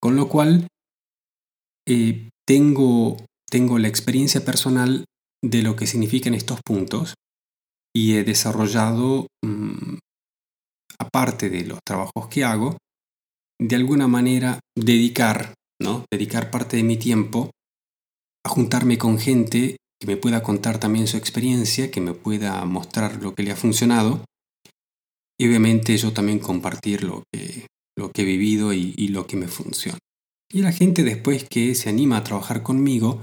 [0.02, 0.68] Con lo cual,
[1.88, 3.18] eh, tengo,
[3.50, 5.06] tengo la experiencia personal
[5.44, 7.16] de lo que significan estos puntos
[7.96, 9.98] y he desarrollado, mm,
[11.00, 12.78] aparte de los trabajos que hago,
[13.60, 16.06] de alguna manera dedicar, ¿no?
[16.12, 17.52] Dedicar parte de mi tiempo
[18.46, 23.22] a juntarme con gente que me pueda contar también su experiencia, que me pueda mostrar
[23.22, 24.26] lo que le ha funcionado
[25.40, 30.00] y obviamente yo también compartir lo que, he vivido y, lo que me funciona.
[30.52, 33.22] Y la gente después que se anima a trabajar conmigo,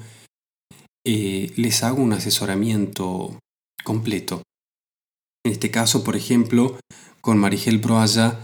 [1.04, 3.38] eh, les hago un asesoramiento
[3.84, 4.42] completo.
[5.44, 6.78] En este caso, por ejemplo,
[7.20, 8.40] con Marigel Broaya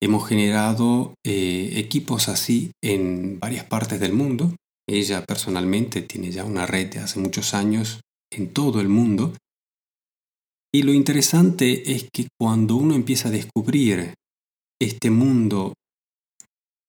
[0.00, 4.52] hemos generado eh, equipos así en varias partes del mundo.
[4.88, 8.00] Ella personalmente tiene ya una red de hace muchos años
[8.32, 9.34] en todo el mundo.
[10.74, 14.14] Y lo interesante es que cuando uno empieza a descubrir
[14.80, 15.74] este mundo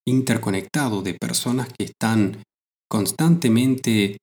[0.06, 2.42] interconectado de personas que están
[2.90, 4.16] constantemente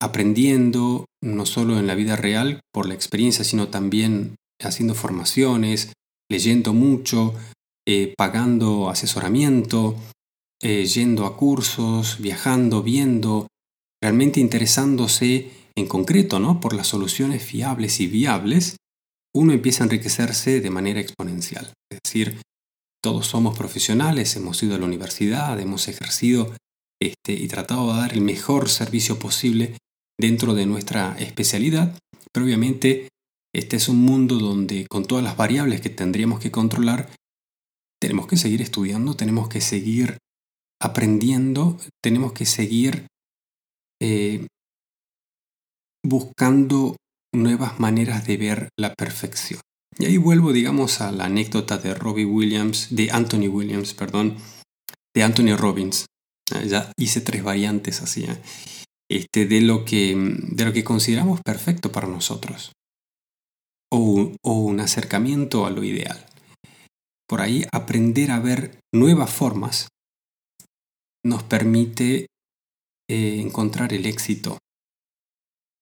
[0.00, 5.92] aprendiendo, no solo en la vida real por la experiencia, sino también haciendo formaciones,
[6.30, 7.34] leyendo mucho,
[7.86, 9.96] eh, pagando asesoramiento,
[10.62, 13.46] eh, yendo a cursos, viajando, viendo,
[14.02, 16.60] realmente interesándose en concreto ¿no?
[16.60, 18.76] por las soluciones fiables y viables,
[19.34, 21.72] uno empieza a enriquecerse de manera exponencial.
[21.90, 22.40] Es decir,
[23.02, 26.52] todos somos profesionales, hemos ido a la universidad, hemos ejercido
[27.00, 29.76] este, y tratado de dar el mejor servicio posible
[30.18, 31.96] dentro de nuestra especialidad,
[32.32, 33.08] pero obviamente
[33.54, 37.08] este es un mundo donde con todas las variables que tendríamos que controlar,
[38.00, 40.18] tenemos que seguir estudiando, tenemos que seguir
[40.80, 43.06] aprendiendo, tenemos que seguir
[44.00, 44.46] eh,
[46.04, 46.96] buscando
[47.34, 49.60] nuevas maneras de ver la perfección.
[49.98, 54.36] Y ahí vuelvo, digamos, a la anécdota de Robbie Williams, de Anthony Williams, perdón,
[55.14, 56.06] de Anthony Robbins.
[56.52, 58.38] Ah, ya hice tres variantes así, ¿eh?
[59.10, 62.72] este, de, lo que, de lo que consideramos perfecto para nosotros.
[63.90, 66.26] O, o un acercamiento a lo ideal.
[67.26, 69.88] Por ahí aprender a ver nuevas formas
[71.24, 72.26] nos permite
[73.08, 74.58] eh, encontrar el éxito.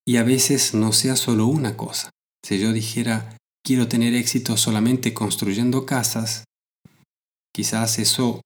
[0.07, 2.11] Y a veces no sea solo una cosa.
[2.44, 6.44] Si yo dijera, quiero tener éxito solamente construyendo casas,
[7.53, 8.40] quizás eso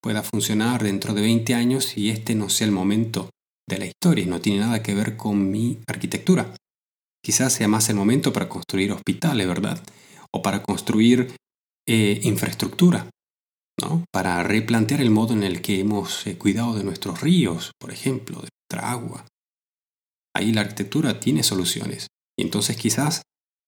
[0.00, 3.30] pueda funcionar dentro de 20 años y este no sea el momento
[3.68, 6.54] de la historia y no tiene nada que ver con mi arquitectura.
[7.22, 9.82] Quizás sea más el momento para construir hospitales, ¿verdad?
[10.32, 11.34] O para construir
[11.86, 13.10] eh, infraestructura,
[14.12, 18.40] Para replantear el modo en el que hemos eh, cuidado de nuestros ríos, por ejemplo,
[18.40, 19.26] de nuestra agua.
[20.34, 22.08] Ahí la arquitectura tiene soluciones.
[22.38, 23.22] Y entonces quizás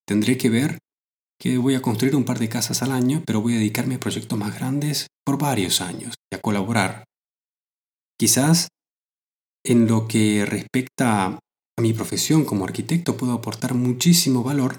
[0.06, 0.78] tendré que ver
[1.38, 4.00] que voy a construir un par de casas al año, pero voy a dedicarme a
[4.00, 7.04] proyectos más grandes por varios años y a colaborar.
[8.18, 8.68] Quizás
[9.64, 11.38] en lo que respecta
[11.76, 14.78] a mi profesión como arquitecto puedo aportar muchísimo valor,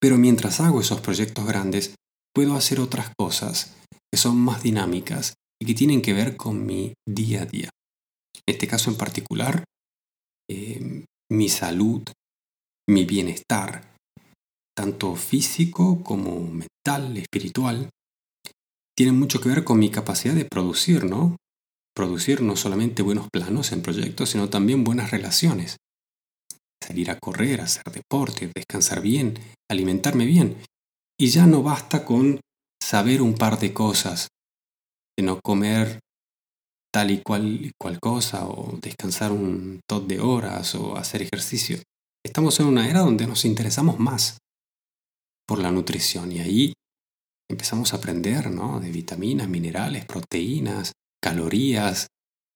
[0.00, 1.94] pero mientras hago esos proyectos grandes,
[2.32, 3.74] puedo hacer otras cosas
[4.12, 7.70] que son más dinámicas y que tienen que ver con mi día a día.
[8.46, 9.64] En este caso en particular,
[10.50, 12.02] eh, mi salud,
[12.88, 13.94] mi bienestar,
[14.74, 17.90] tanto físico como mental, espiritual,
[18.96, 21.36] tienen mucho que ver con mi capacidad de producir, ¿no?
[21.94, 25.76] Producir no solamente buenos planos en proyectos, sino también buenas relaciones.
[26.82, 29.38] Salir a correr, hacer deporte, descansar bien,
[29.70, 30.56] alimentarme bien.
[31.20, 32.40] Y ya no basta con
[32.88, 34.28] saber un par de cosas,
[35.14, 36.00] de no comer
[36.90, 41.78] tal y cual, cual cosa, o descansar un tot de horas, o hacer ejercicio.
[42.24, 44.38] Estamos en una era donde nos interesamos más
[45.46, 46.32] por la nutrición.
[46.32, 46.72] Y ahí
[47.50, 48.80] empezamos a aprender ¿no?
[48.80, 52.06] de vitaminas, minerales, proteínas, calorías.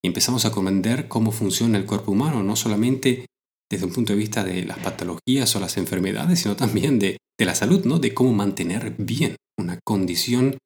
[0.03, 3.27] Y empezamos a comprender cómo funciona el cuerpo humano, no solamente
[3.73, 7.45] desde un punto de vista de las patologías o las enfermedades, sino también de, de
[7.47, 7.99] la salud, ¿no?
[7.99, 10.59] de cómo mantener bien una condición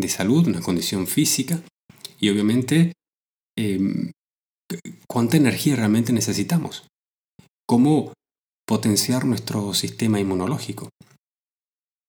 [0.00, 1.62] de salud, una condición física.
[2.18, 2.94] Y obviamente,
[3.58, 4.12] em,
[5.06, 6.86] cuánta energía realmente necesitamos.
[7.68, 8.14] Cómo
[8.66, 10.88] potenciar nuestro sistema inmunológico.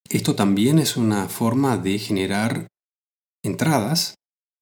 [0.10, 2.68] Esto también es una forma de generar
[3.44, 4.16] entradas,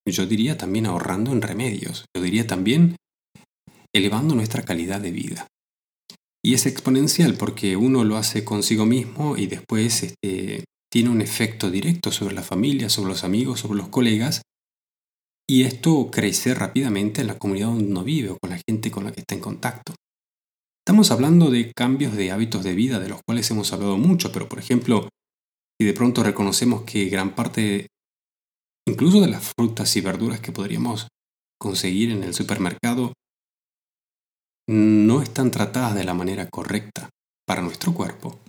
[0.09, 2.95] yo diría también ahorrando en remedios, yo diría también
[3.93, 5.47] elevando nuestra calidad de vida.
[6.45, 11.71] Y es exponencial porque uno lo hace consigo mismo y después este, tiene un efecto
[11.71, 14.41] directo sobre la familia, sobre los amigos, sobre los colegas.
[15.49, 19.05] Y esto crece rápidamente en la comunidad donde uno vive o con la gente con
[19.05, 19.95] la que está en contacto.
[20.85, 24.49] Estamos hablando de cambios de hábitos de vida de los cuales hemos hablado mucho, pero
[24.49, 25.07] por ejemplo,
[25.79, 27.87] y de pronto reconocemos que gran parte,
[28.85, 31.07] incluso de las frutas y verduras que podríamos
[31.57, 33.13] conseguir en el supermercado,
[34.67, 37.09] no están tratadas de la manera correcta
[37.45, 38.39] para nuestro cuerpo.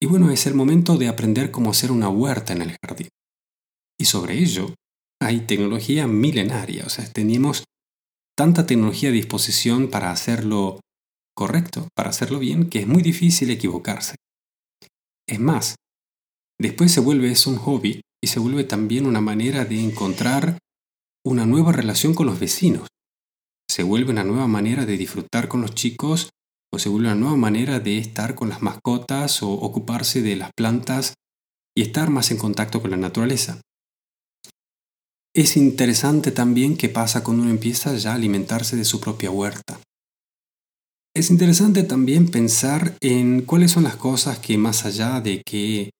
[0.00, 3.08] Y bueno, es el momento de aprender cómo hacer una huerta en el jardín.
[3.98, 4.74] Y sobre ello
[5.20, 7.64] hay tecnología milenaria, o sea, tenemos
[8.36, 10.78] tanta tecnología a disposición para hacerlo
[11.34, 14.14] correcto, para hacerlo bien, que es muy difícil equivocarse.
[15.26, 15.74] Es más,
[16.60, 20.58] después se vuelve eso un hobby y se vuelve también una manera de encontrar
[21.24, 22.88] una nueva relación con los vecinos.
[23.70, 26.30] Se vuelve una nueva manera de disfrutar con los chicos
[26.72, 30.50] o se vuelve una nueva manera de estar con las mascotas o ocuparse de las
[30.56, 31.14] plantas
[31.76, 33.60] y estar más en contacto con la naturaleza.
[35.34, 39.78] Es interesante también qué pasa cuando uno empieza ya a alimentarse de su propia huerta.
[41.14, 45.90] Es interesante también pensar en cuáles son las cosas que más allá de que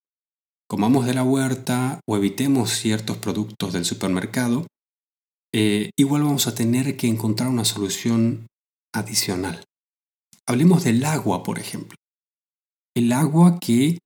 [0.69, 4.66] comamos de la huerta o evitemos ciertos productos del supermercado,
[5.55, 8.47] eh, igual vamos a tener que encontrar una solución
[8.95, 9.65] adicional.
[10.47, 11.97] Hablemos del agua, por ejemplo.
[12.97, 13.99] El agua que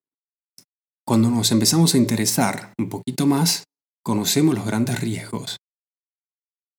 [1.06, 3.64] cuando nos empezamos a interesar un poquito más,
[4.04, 5.56] conocemos los grandes riesgos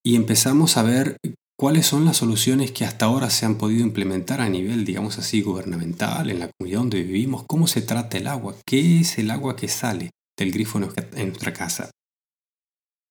[0.05, 1.17] y empezamos a ver
[1.57, 5.41] cuáles son las soluciones que hasta ahora se han podido implementar a nivel, digamos así,
[5.41, 9.55] gubernamental, en la comunidad donde vivimos, cómo se trata el agua, qué es el agua
[9.55, 11.91] que sale del grifo en nuestra casa.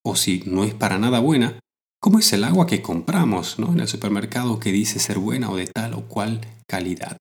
[0.05, 1.59] O si no es para nada buena,
[2.05, 3.73] ¿Cómo es el agua que compramos ¿no?
[3.73, 7.17] en el supermercado que dice ser buena o de tal o cual calidad?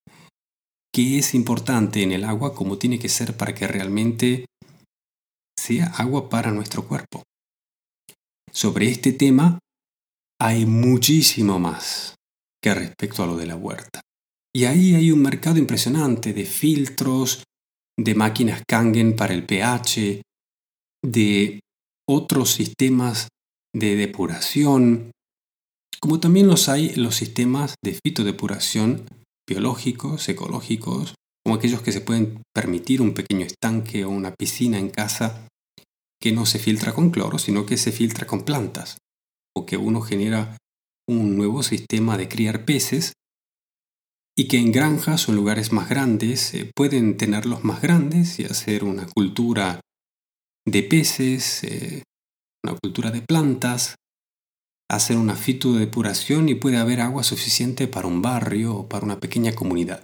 [0.92, 4.48] ¿Qué es importante en el agua como tiene que ser para que realmente
[5.56, 7.22] sea agua para nuestro cuerpo?
[8.52, 9.60] Sobre este tema
[10.40, 12.16] hay muchísimo más
[12.60, 14.02] que respecto a lo de la huerta.
[14.52, 17.44] Y ahí hay un mercado impresionante de filtros,
[18.00, 20.24] de máquinas Kangen para el pH,
[21.06, 21.60] de
[22.12, 23.30] otros sistemas
[23.74, 25.12] de depuración,
[26.01, 29.07] como también los hay los sistemas de fitodepuración
[29.47, 34.89] biológicos, ecológicos, como aquellos que se pueden permitir un pequeño estanque o una piscina en
[34.89, 35.47] casa
[36.22, 38.97] que no se filtra con cloro, sino que se filtra con plantas,
[39.55, 40.57] o que uno genera
[41.09, 43.14] un nuevo sistema de criar peces
[44.38, 48.45] y que en granjas o en lugares más grandes eh, pueden tenerlos más grandes y
[48.45, 49.80] hacer una cultura
[50.66, 52.03] de peces, eh,
[52.64, 53.95] una cultura de plantas,
[54.89, 59.53] hacer una fitodepuración y puede haber agua suficiente para un barrio o para una pequeña
[59.53, 60.03] comunidad.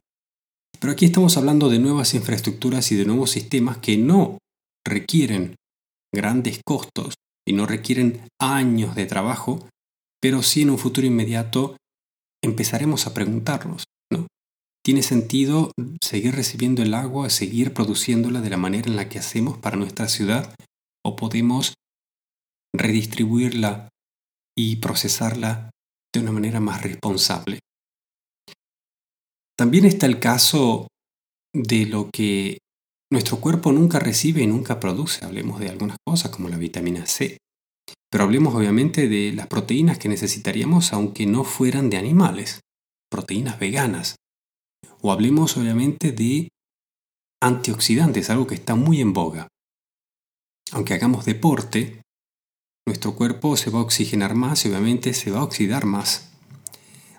[0.80, 4.38] Pero aquí estamos hablando de nuevas infraestructuras y de nuevos sistemas que no
[4.86, 5.56] requieren
[6.14, 9.68] grandes costos y no requieren años de trabajo,
[10.22, 11.76] pero sí en un futuro inmediato
[12.44, 13.97] empezaremos a preguntarnos, ¿no?
[14.88, 19.58] ¿Tiene sentido seguir recibiendo el agua, seguir produciéndola de la manera en la que hacemos
[19.58, 20.56] para nuestra ciudad?
[21.06, 21.74] ¿O podemos
[22.74, 23.90] redistribuirla
[24.58, 25.72] y procesarla
[26.14, 27.60] de una manera más responsable.
[29.58, 30.88] También está el caso
[31.54, 32.60] de lo que
[33.12, 35.26] nuestro cuerpo nunca recibe y nunca produce.
[35.26, 37.40] Hablemos de algunas cosas como la vitamina C.
[38.10, 42.62] Pero hablemos obviamente de las proteínas que necesitaríamos aunque no fueran de animales,
[43.12, 44.16] proteínas veganas.
[45.02, 46.50] O hablemos obviamente de
[47.42, 49.48] antioxidantes, algo que está muy en boga.
[50.72, 52.02] Aunque hagamos deporte,
[52.88, 56.32] nuestro cuerpo se va a oxigenar más y obviamente se va a oxidar más.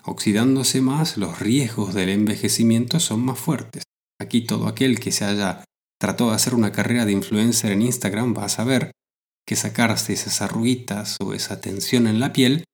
[0.04, 3.82] Oxidándose más, los riesgos del envejecimiento son más fuertes.
[4.20, 5.64] Aquí todo aquel que se haya
[6.00, 8.92] tratado de hacer una carrera de influencer en Instagram va a saber
[9.46, 12.64] que sacarse esas arruguitas o esa tensión en la piel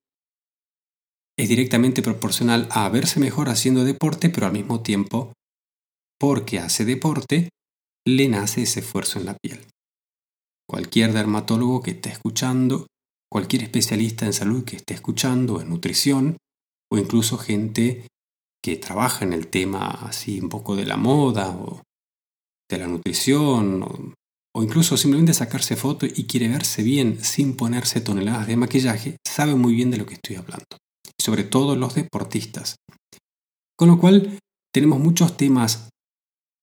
[1.37, 5.33] es directamente proporcional a verse mejor haciendo deporte, pero al mismo tiempo,
[6.19, 7.49] porque hace deporte,
[8.07, 9.67] le nace ese esfuerzo en la piel.
[10.69, 12.87] Cualquier dermatólogo que esté escuchando,
[13.31, 16.37] cualquier especialista en salud que esté escuchando, en nutrición,
[16.93, 18.07] o incluso gente
[18.63, 21.83] que trabaja en el tema así un poco de la moda o
[22.71, 24.15] de la nutrición, o,
[24.57, 29.55] o incluso simplemente sacarse fotos y quiere verse bien sin ponerse toneladas de maquillaje, sabe
[29.55, 30.79] muy bien de lo que estoy hablando.
[31.21, 32.77] Sobre todo los deportistas.
[33.77, 34.39] Con lo cual,
[34.73, 35.89] tenemos muchos temas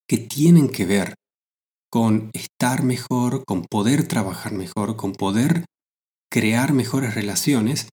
[0.08, 1.16] que tienen que ver
[1.91, 5.66] con estar mejor, con poder trabajar mejor, con poder
[6.32, 7.89] crear mejores relaciones,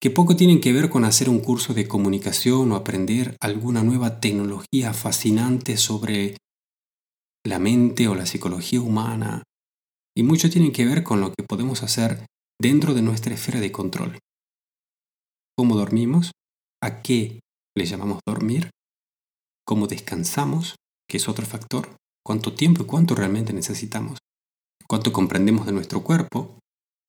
[0.00, 4.18] que poco tienen que ver con hacer un curso de comunicación o aprender alguna nueva
[4.18, 6.36] tecnología fascinante sobre
[7.44, 9.44] la mente o la psicología humana,
[10.16, 12.26] y mucho tienen que ver con lo que podemos hacer
[12.60, 14.18] dentro de nuestra esfera de control.
[15.56, 16.32] ¿Cómo dormimos?
[16.82, 17.40] ¿A qué
[17.76, 18.70] le llamamos dormir?
[19.66, 20.76] ¿Cómo descansamos?
[21.08, 24.18] Que es otro factor cuánto tiempo y cuánto realmente necesitamos,
[24.86, 26.58] cuánto comprendemos de nuestro cuerpo,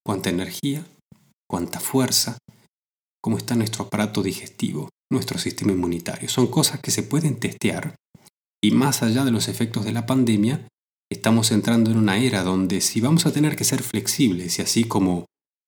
[0.06, 0.86] cuánta energía,
[1.50, 2.38] cuánta fuerza,
[3.22, 6.30] cómo está nuestro aparato digestivo, nuestro sistema inmunitario.
[6.30, 7.96] Son cosas que se pueden testear
[8.64, 10.68] y más allá de los efectos de la pandemia,
[11.12, 14.86] estamos entrando en una era donde si vamos a tener que ser flexibles y así
[14.86, 15.26] como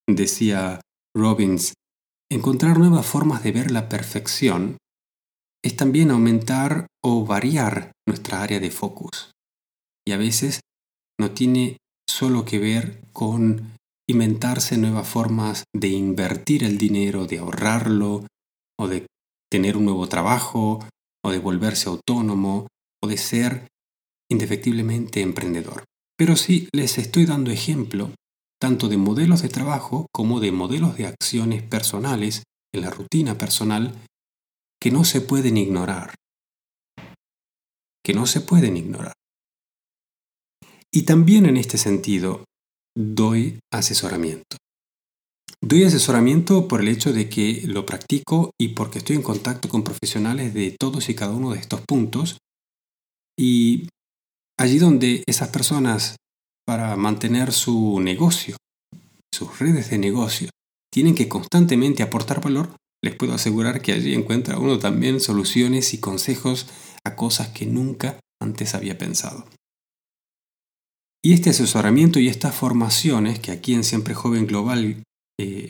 [0.07, 0.81] decía
[1.15, 1.73] Robbins,
[2.31, 4.77] encontrar nuevas formas de ver la perfección,
[5.63, 9.31] es también aumentar o variar nuestra área de focus.
[10.07, 10.61] Y a veces
[11.19, 13.75] no tiene solo que ver con
[14.07, 18.27] inventarse nuevas formas de invertir el dinero, de ahorrarlo,
[18.79, 19.07] o de
[19.51, 20.87] tener un nuevo trabajo,
[21.23, 22.67] o de volverse autónomo,
[23.03, 23.67] o de ser
[24.29, 25.83] indefectiblemente emprendedor.
[26.17, 28.11] Pero sí les estoy dando ejemplo
[28.59, 32.43] tanto de modelos de trabajo como de modelos de acciones personales
[32.73, 33.93] en la rutina personal
[34.81, 36.15] que no se pueden ignorar.
[38.03, 39.13] Que no se pueden ignorar.
[40.93, 42.45] Y también en este sentido
[42.95, 44.57] doy asesoramiento.
[45.61, 49.83] Doy asesoramiento por el hecho de que lo practico y porque estoy en contacto con
[49.83, 52.37] profesionales de todos y cada uno de estos puntos.
[53.37, 53.89] Y
[54.59, 56.15] allí donde esas personas,
[56.65, 58.57] para mantener su negocio,
[59.33, 60.49] sus redes de negocio,
[60.91, 65.99] tienen que constantemente aportar valor, les puedo asegurar que allí encuentra uno también soluciones y
[65.99, 66.67] consejos
[67.05, 69.45] a cosas que nunca antes había pensado.
[71.23, 75.03] Y este asesoramiento y estas formaciones que aquí en Siempre Joven Global
[75.39, 75.69] eh,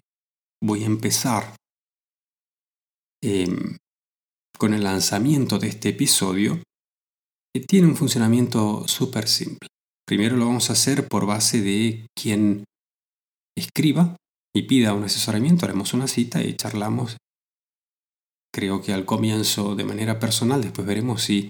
[0.61, 1.55] voy a empezar
[3.23, 3.77] em,
[4.57, 6.61] con el lanzamiento de este episodio,
[7.55, 9.69] eh, tiene un funcionamiento súper simple.
[10.07, 12.63] Primero lo vamos a hacer por base de quien
[13.57, 14.15] escriba
[14.55, 17.17] y pida un asesoramiento, haremos una cita y charlamos.
[18.53, 21.49] Creo que al comienzo de manera personal, después veremos si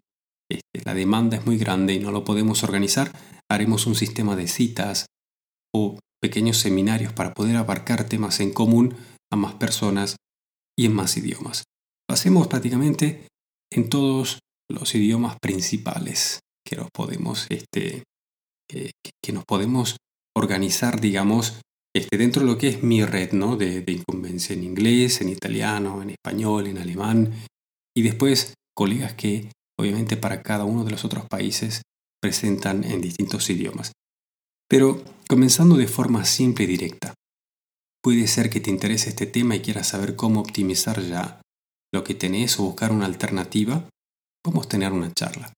[0.50, 3.12] este, la demanda es muy grande y no lo podemos organizar,
[3.52, 5.06] haremos un sistema de citas
[5.76, 8.96] o pequeños seminarios para poder abarcar temas en común
[9.32, 10.16] a más personas
[10.78, 11.66] y en más idiomas.
[12.10, 13.28] Lo hacemos prácticamente
[13.72, 14.40] en todos
[14.70, 18.04] los idiomas principales que nos podemos, este,
[18.68, 18.92] que,
[19.32, 19.98] nos podemos
[20.36, 21.60] organizar, digamos,
[21.96, 23.56] este, dentro de lo que es mi red ¿no?
[23.58, 27.34] de, de incumbencia en inglés, en italiano, en español, en alemán,
[27.96, 29.50] y después colegas que
[29.80, 31.82] obviamente para cada uno de los otros países
[32.22, 33.92] presentan en distintos idiomas.
[34.70, 37.14] Pero comenzando de forma simple y directa,
[38.04, 41.42] puede ser que te interese este tema y quieras saber cómo optimizar ya
[41.94, 43.88] lo que tenés o buscar una alternativa,
[44.46, 45.52] a tener una charla.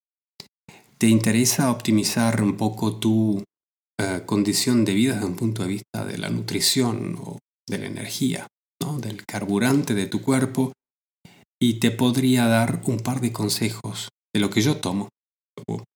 [0.98, 3.44] ¿Te interesa optimizar un poco tu
[4.00, 7.86] eh, condición de vida desde un punto de vista de la nutrición o de la
[7.86, 8.48] energía,
[8.82, 9.00] ¿no?
[9.00, 10.74] del carburante de tu cuerpo?
[11.62, 15.10] Y te podría dar un par de consejos de lo que yo tomo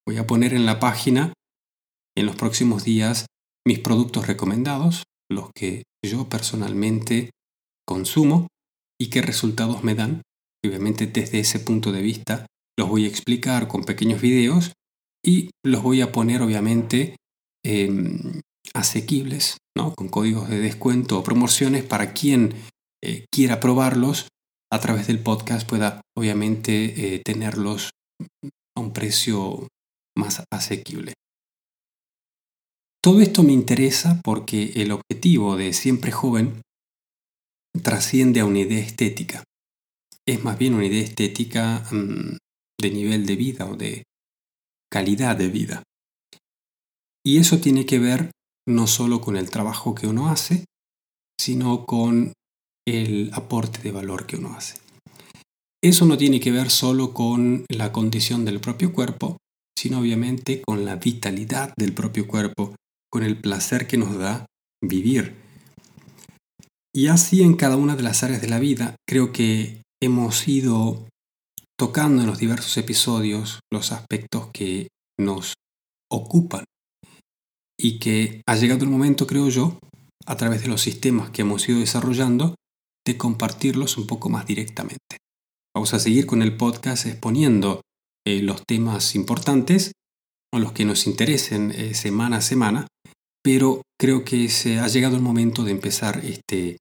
[0.06, 1.32] Voy a poner en la página
[2.16, 3.26] en los próximos días
[3.66, 7.30] mis productos recomendados, los que yo personalmente
[7.86, 8.48] consumo
[9.00, 10.22] y qué resultados me dan.
[10.64, 12.46] Obviamente desde ese punto de vista
[12.78, 14.72] los voy a explicar con pequeños videos
[15.24, 17.16] y los voy a poner obviamente
[17.64, 18.40] em,
[18.74, 19.94] asequibles, ¿no?
[19.94, 22.54] con códigos de descuento o promociones para quien
[23.02, 24.28] eh, quiera probarlos
[24.72, 27.90] a través del podcast pueda obviamente eh, tenerlos
[28.74, 29.68] a un precio
[30.16, 31.12] más asequible.
[33.02, 36.62] Todo esto me interesa porque el objetivo de Siempre Joven
[37.82, 39.44] trasciende a una idea estética.
[40.26, 42.36] Es más bien una idea estética mm,
[42.80, 44.04] de nivel de vida o de
[44.92, 45.82] calidad de vida.
[47.24, 48.30] Y eso tiene que ver
[48.68, 50.66] no solo con el trabajo que uno hace,
[51.40, 52.34] sino con
[52.86, 54.78] el aporte de valor que uno hace.
[55.82, 59.38] Eso no tiene que ver solo con la condición del propio cuerpo,
[59.76, 62.76] sino obviamente con la vitalidad del propio cuerpo,
[63.10, 64.46] con el placer que nos da
[64.82, 65.34] vivir.
[66.94, 71.06] Y así en cada una de las áreas de la vida, creo que hemos ido
[71.82, 74.86] tocando en los diversos episodios los aspectos que
[75.18, 75.54] nos
[76.08, 76.62] ocupan
[77.76, 79.80] y que ha llegado el momento, creo yo,
[80.24, 82.54] a través de los sistemas que hemos ido desarrollando,
[83.04, 85.16] de compartirlos un poco más directamente.
[85.74, 87.80] Vamos a seguir con el podcast exponiendo
[88.24, 89.90] eh, los temas importantes
[90.54, 92.86] o los que nos interesen eh, semana a semana,
[93.42, 96.76] pero creo que se ha llegado el momento de empezar este,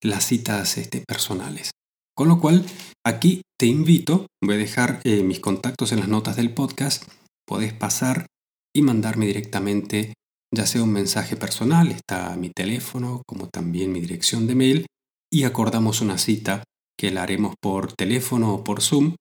[0.00, 1.72] las citas este, personales.
[2.14, 2.64] Con lo cual,
[3.06, 7.04] aquí te invito, voy a dejar eh, mis contactos en las notas del podcast,
[7.46, 8.26] podés pasar
[8.74, 10.14] y mandarme directamente
[10.54, 14.86] ya sea un mensaje personal, está mi teléfono, como también mi dirección de mail,
[15.32, 16.62] y acordamos una cita
[16.98, 19.16] que la haremos por teléfono o por Zoom.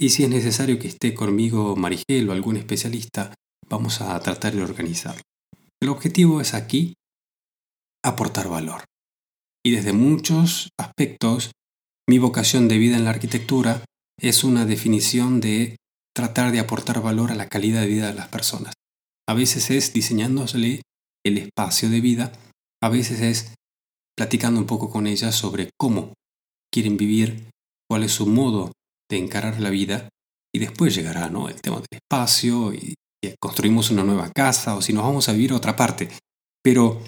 [0.00, 3.34] Y si es necesario que esté conmigo Marigel o algún especialista,
[3.68, 5.22] vamos a tratar de organizarlo.
[5.80, 6.94] El objetivo es aquí
[8.04, 8.84] aportar valor.
[9.64, 11.50] Y desde muchos aspectos,
[12.08, 13.84] mi vocación de vida en la arquitectura
[14.20, 15.76] es una definición de
[16.14, 18.74] tratar de aportar valor a la calidad de vida de las personas.
[19.28, 20.82] A veces es diseñándole
[21.24, 22.32] el espacio de vida,
[22.82, 23.54] a veces es
[24.16, 26.14] platicando un poco con ellas sobre cómo
[26.72, 27.48] quieren vivir,
[27.88, 28.72] cuál es su modo
[29.10, 30.08] de encarar la vida
[30.54, 31.48] y después llegará ¿no?
[31.48, 32.94] el tema del espacio y
[33.40, 36.08] construimos una nueva casa o si nos vamos a vivir a otra parte.
[36.62, 37.00] Pero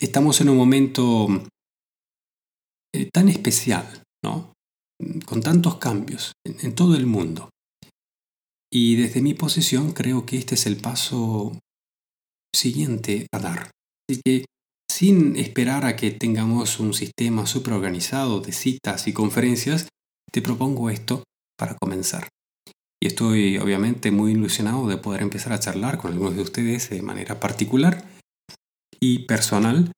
[0.00, 1.28] estamos en un momento
[2.94, 4.52] eh, tan especial, ¿no?
[5.26, 7.50] con tantos cambios en, todo el mundo.
[8.72, 11.58] Y desde mi posición creo que este es el paso
[12.54, 13.70] siguiente a dar.
[14.08, 14.44] Así que
[14.90, 19.88] sin esperar a que tengamos un sistema organizado de citas y conferencias,
[20.30, 21.24] te propongo esto
[21.58, 22.28] para comenzar.
[23.02, 27.02] Y estoy obviamente muy ilusionado de poder empezar a charlar con algunos de ustedes de
[27.02, 28.04] manera particular
[29.00, 29.90] y personal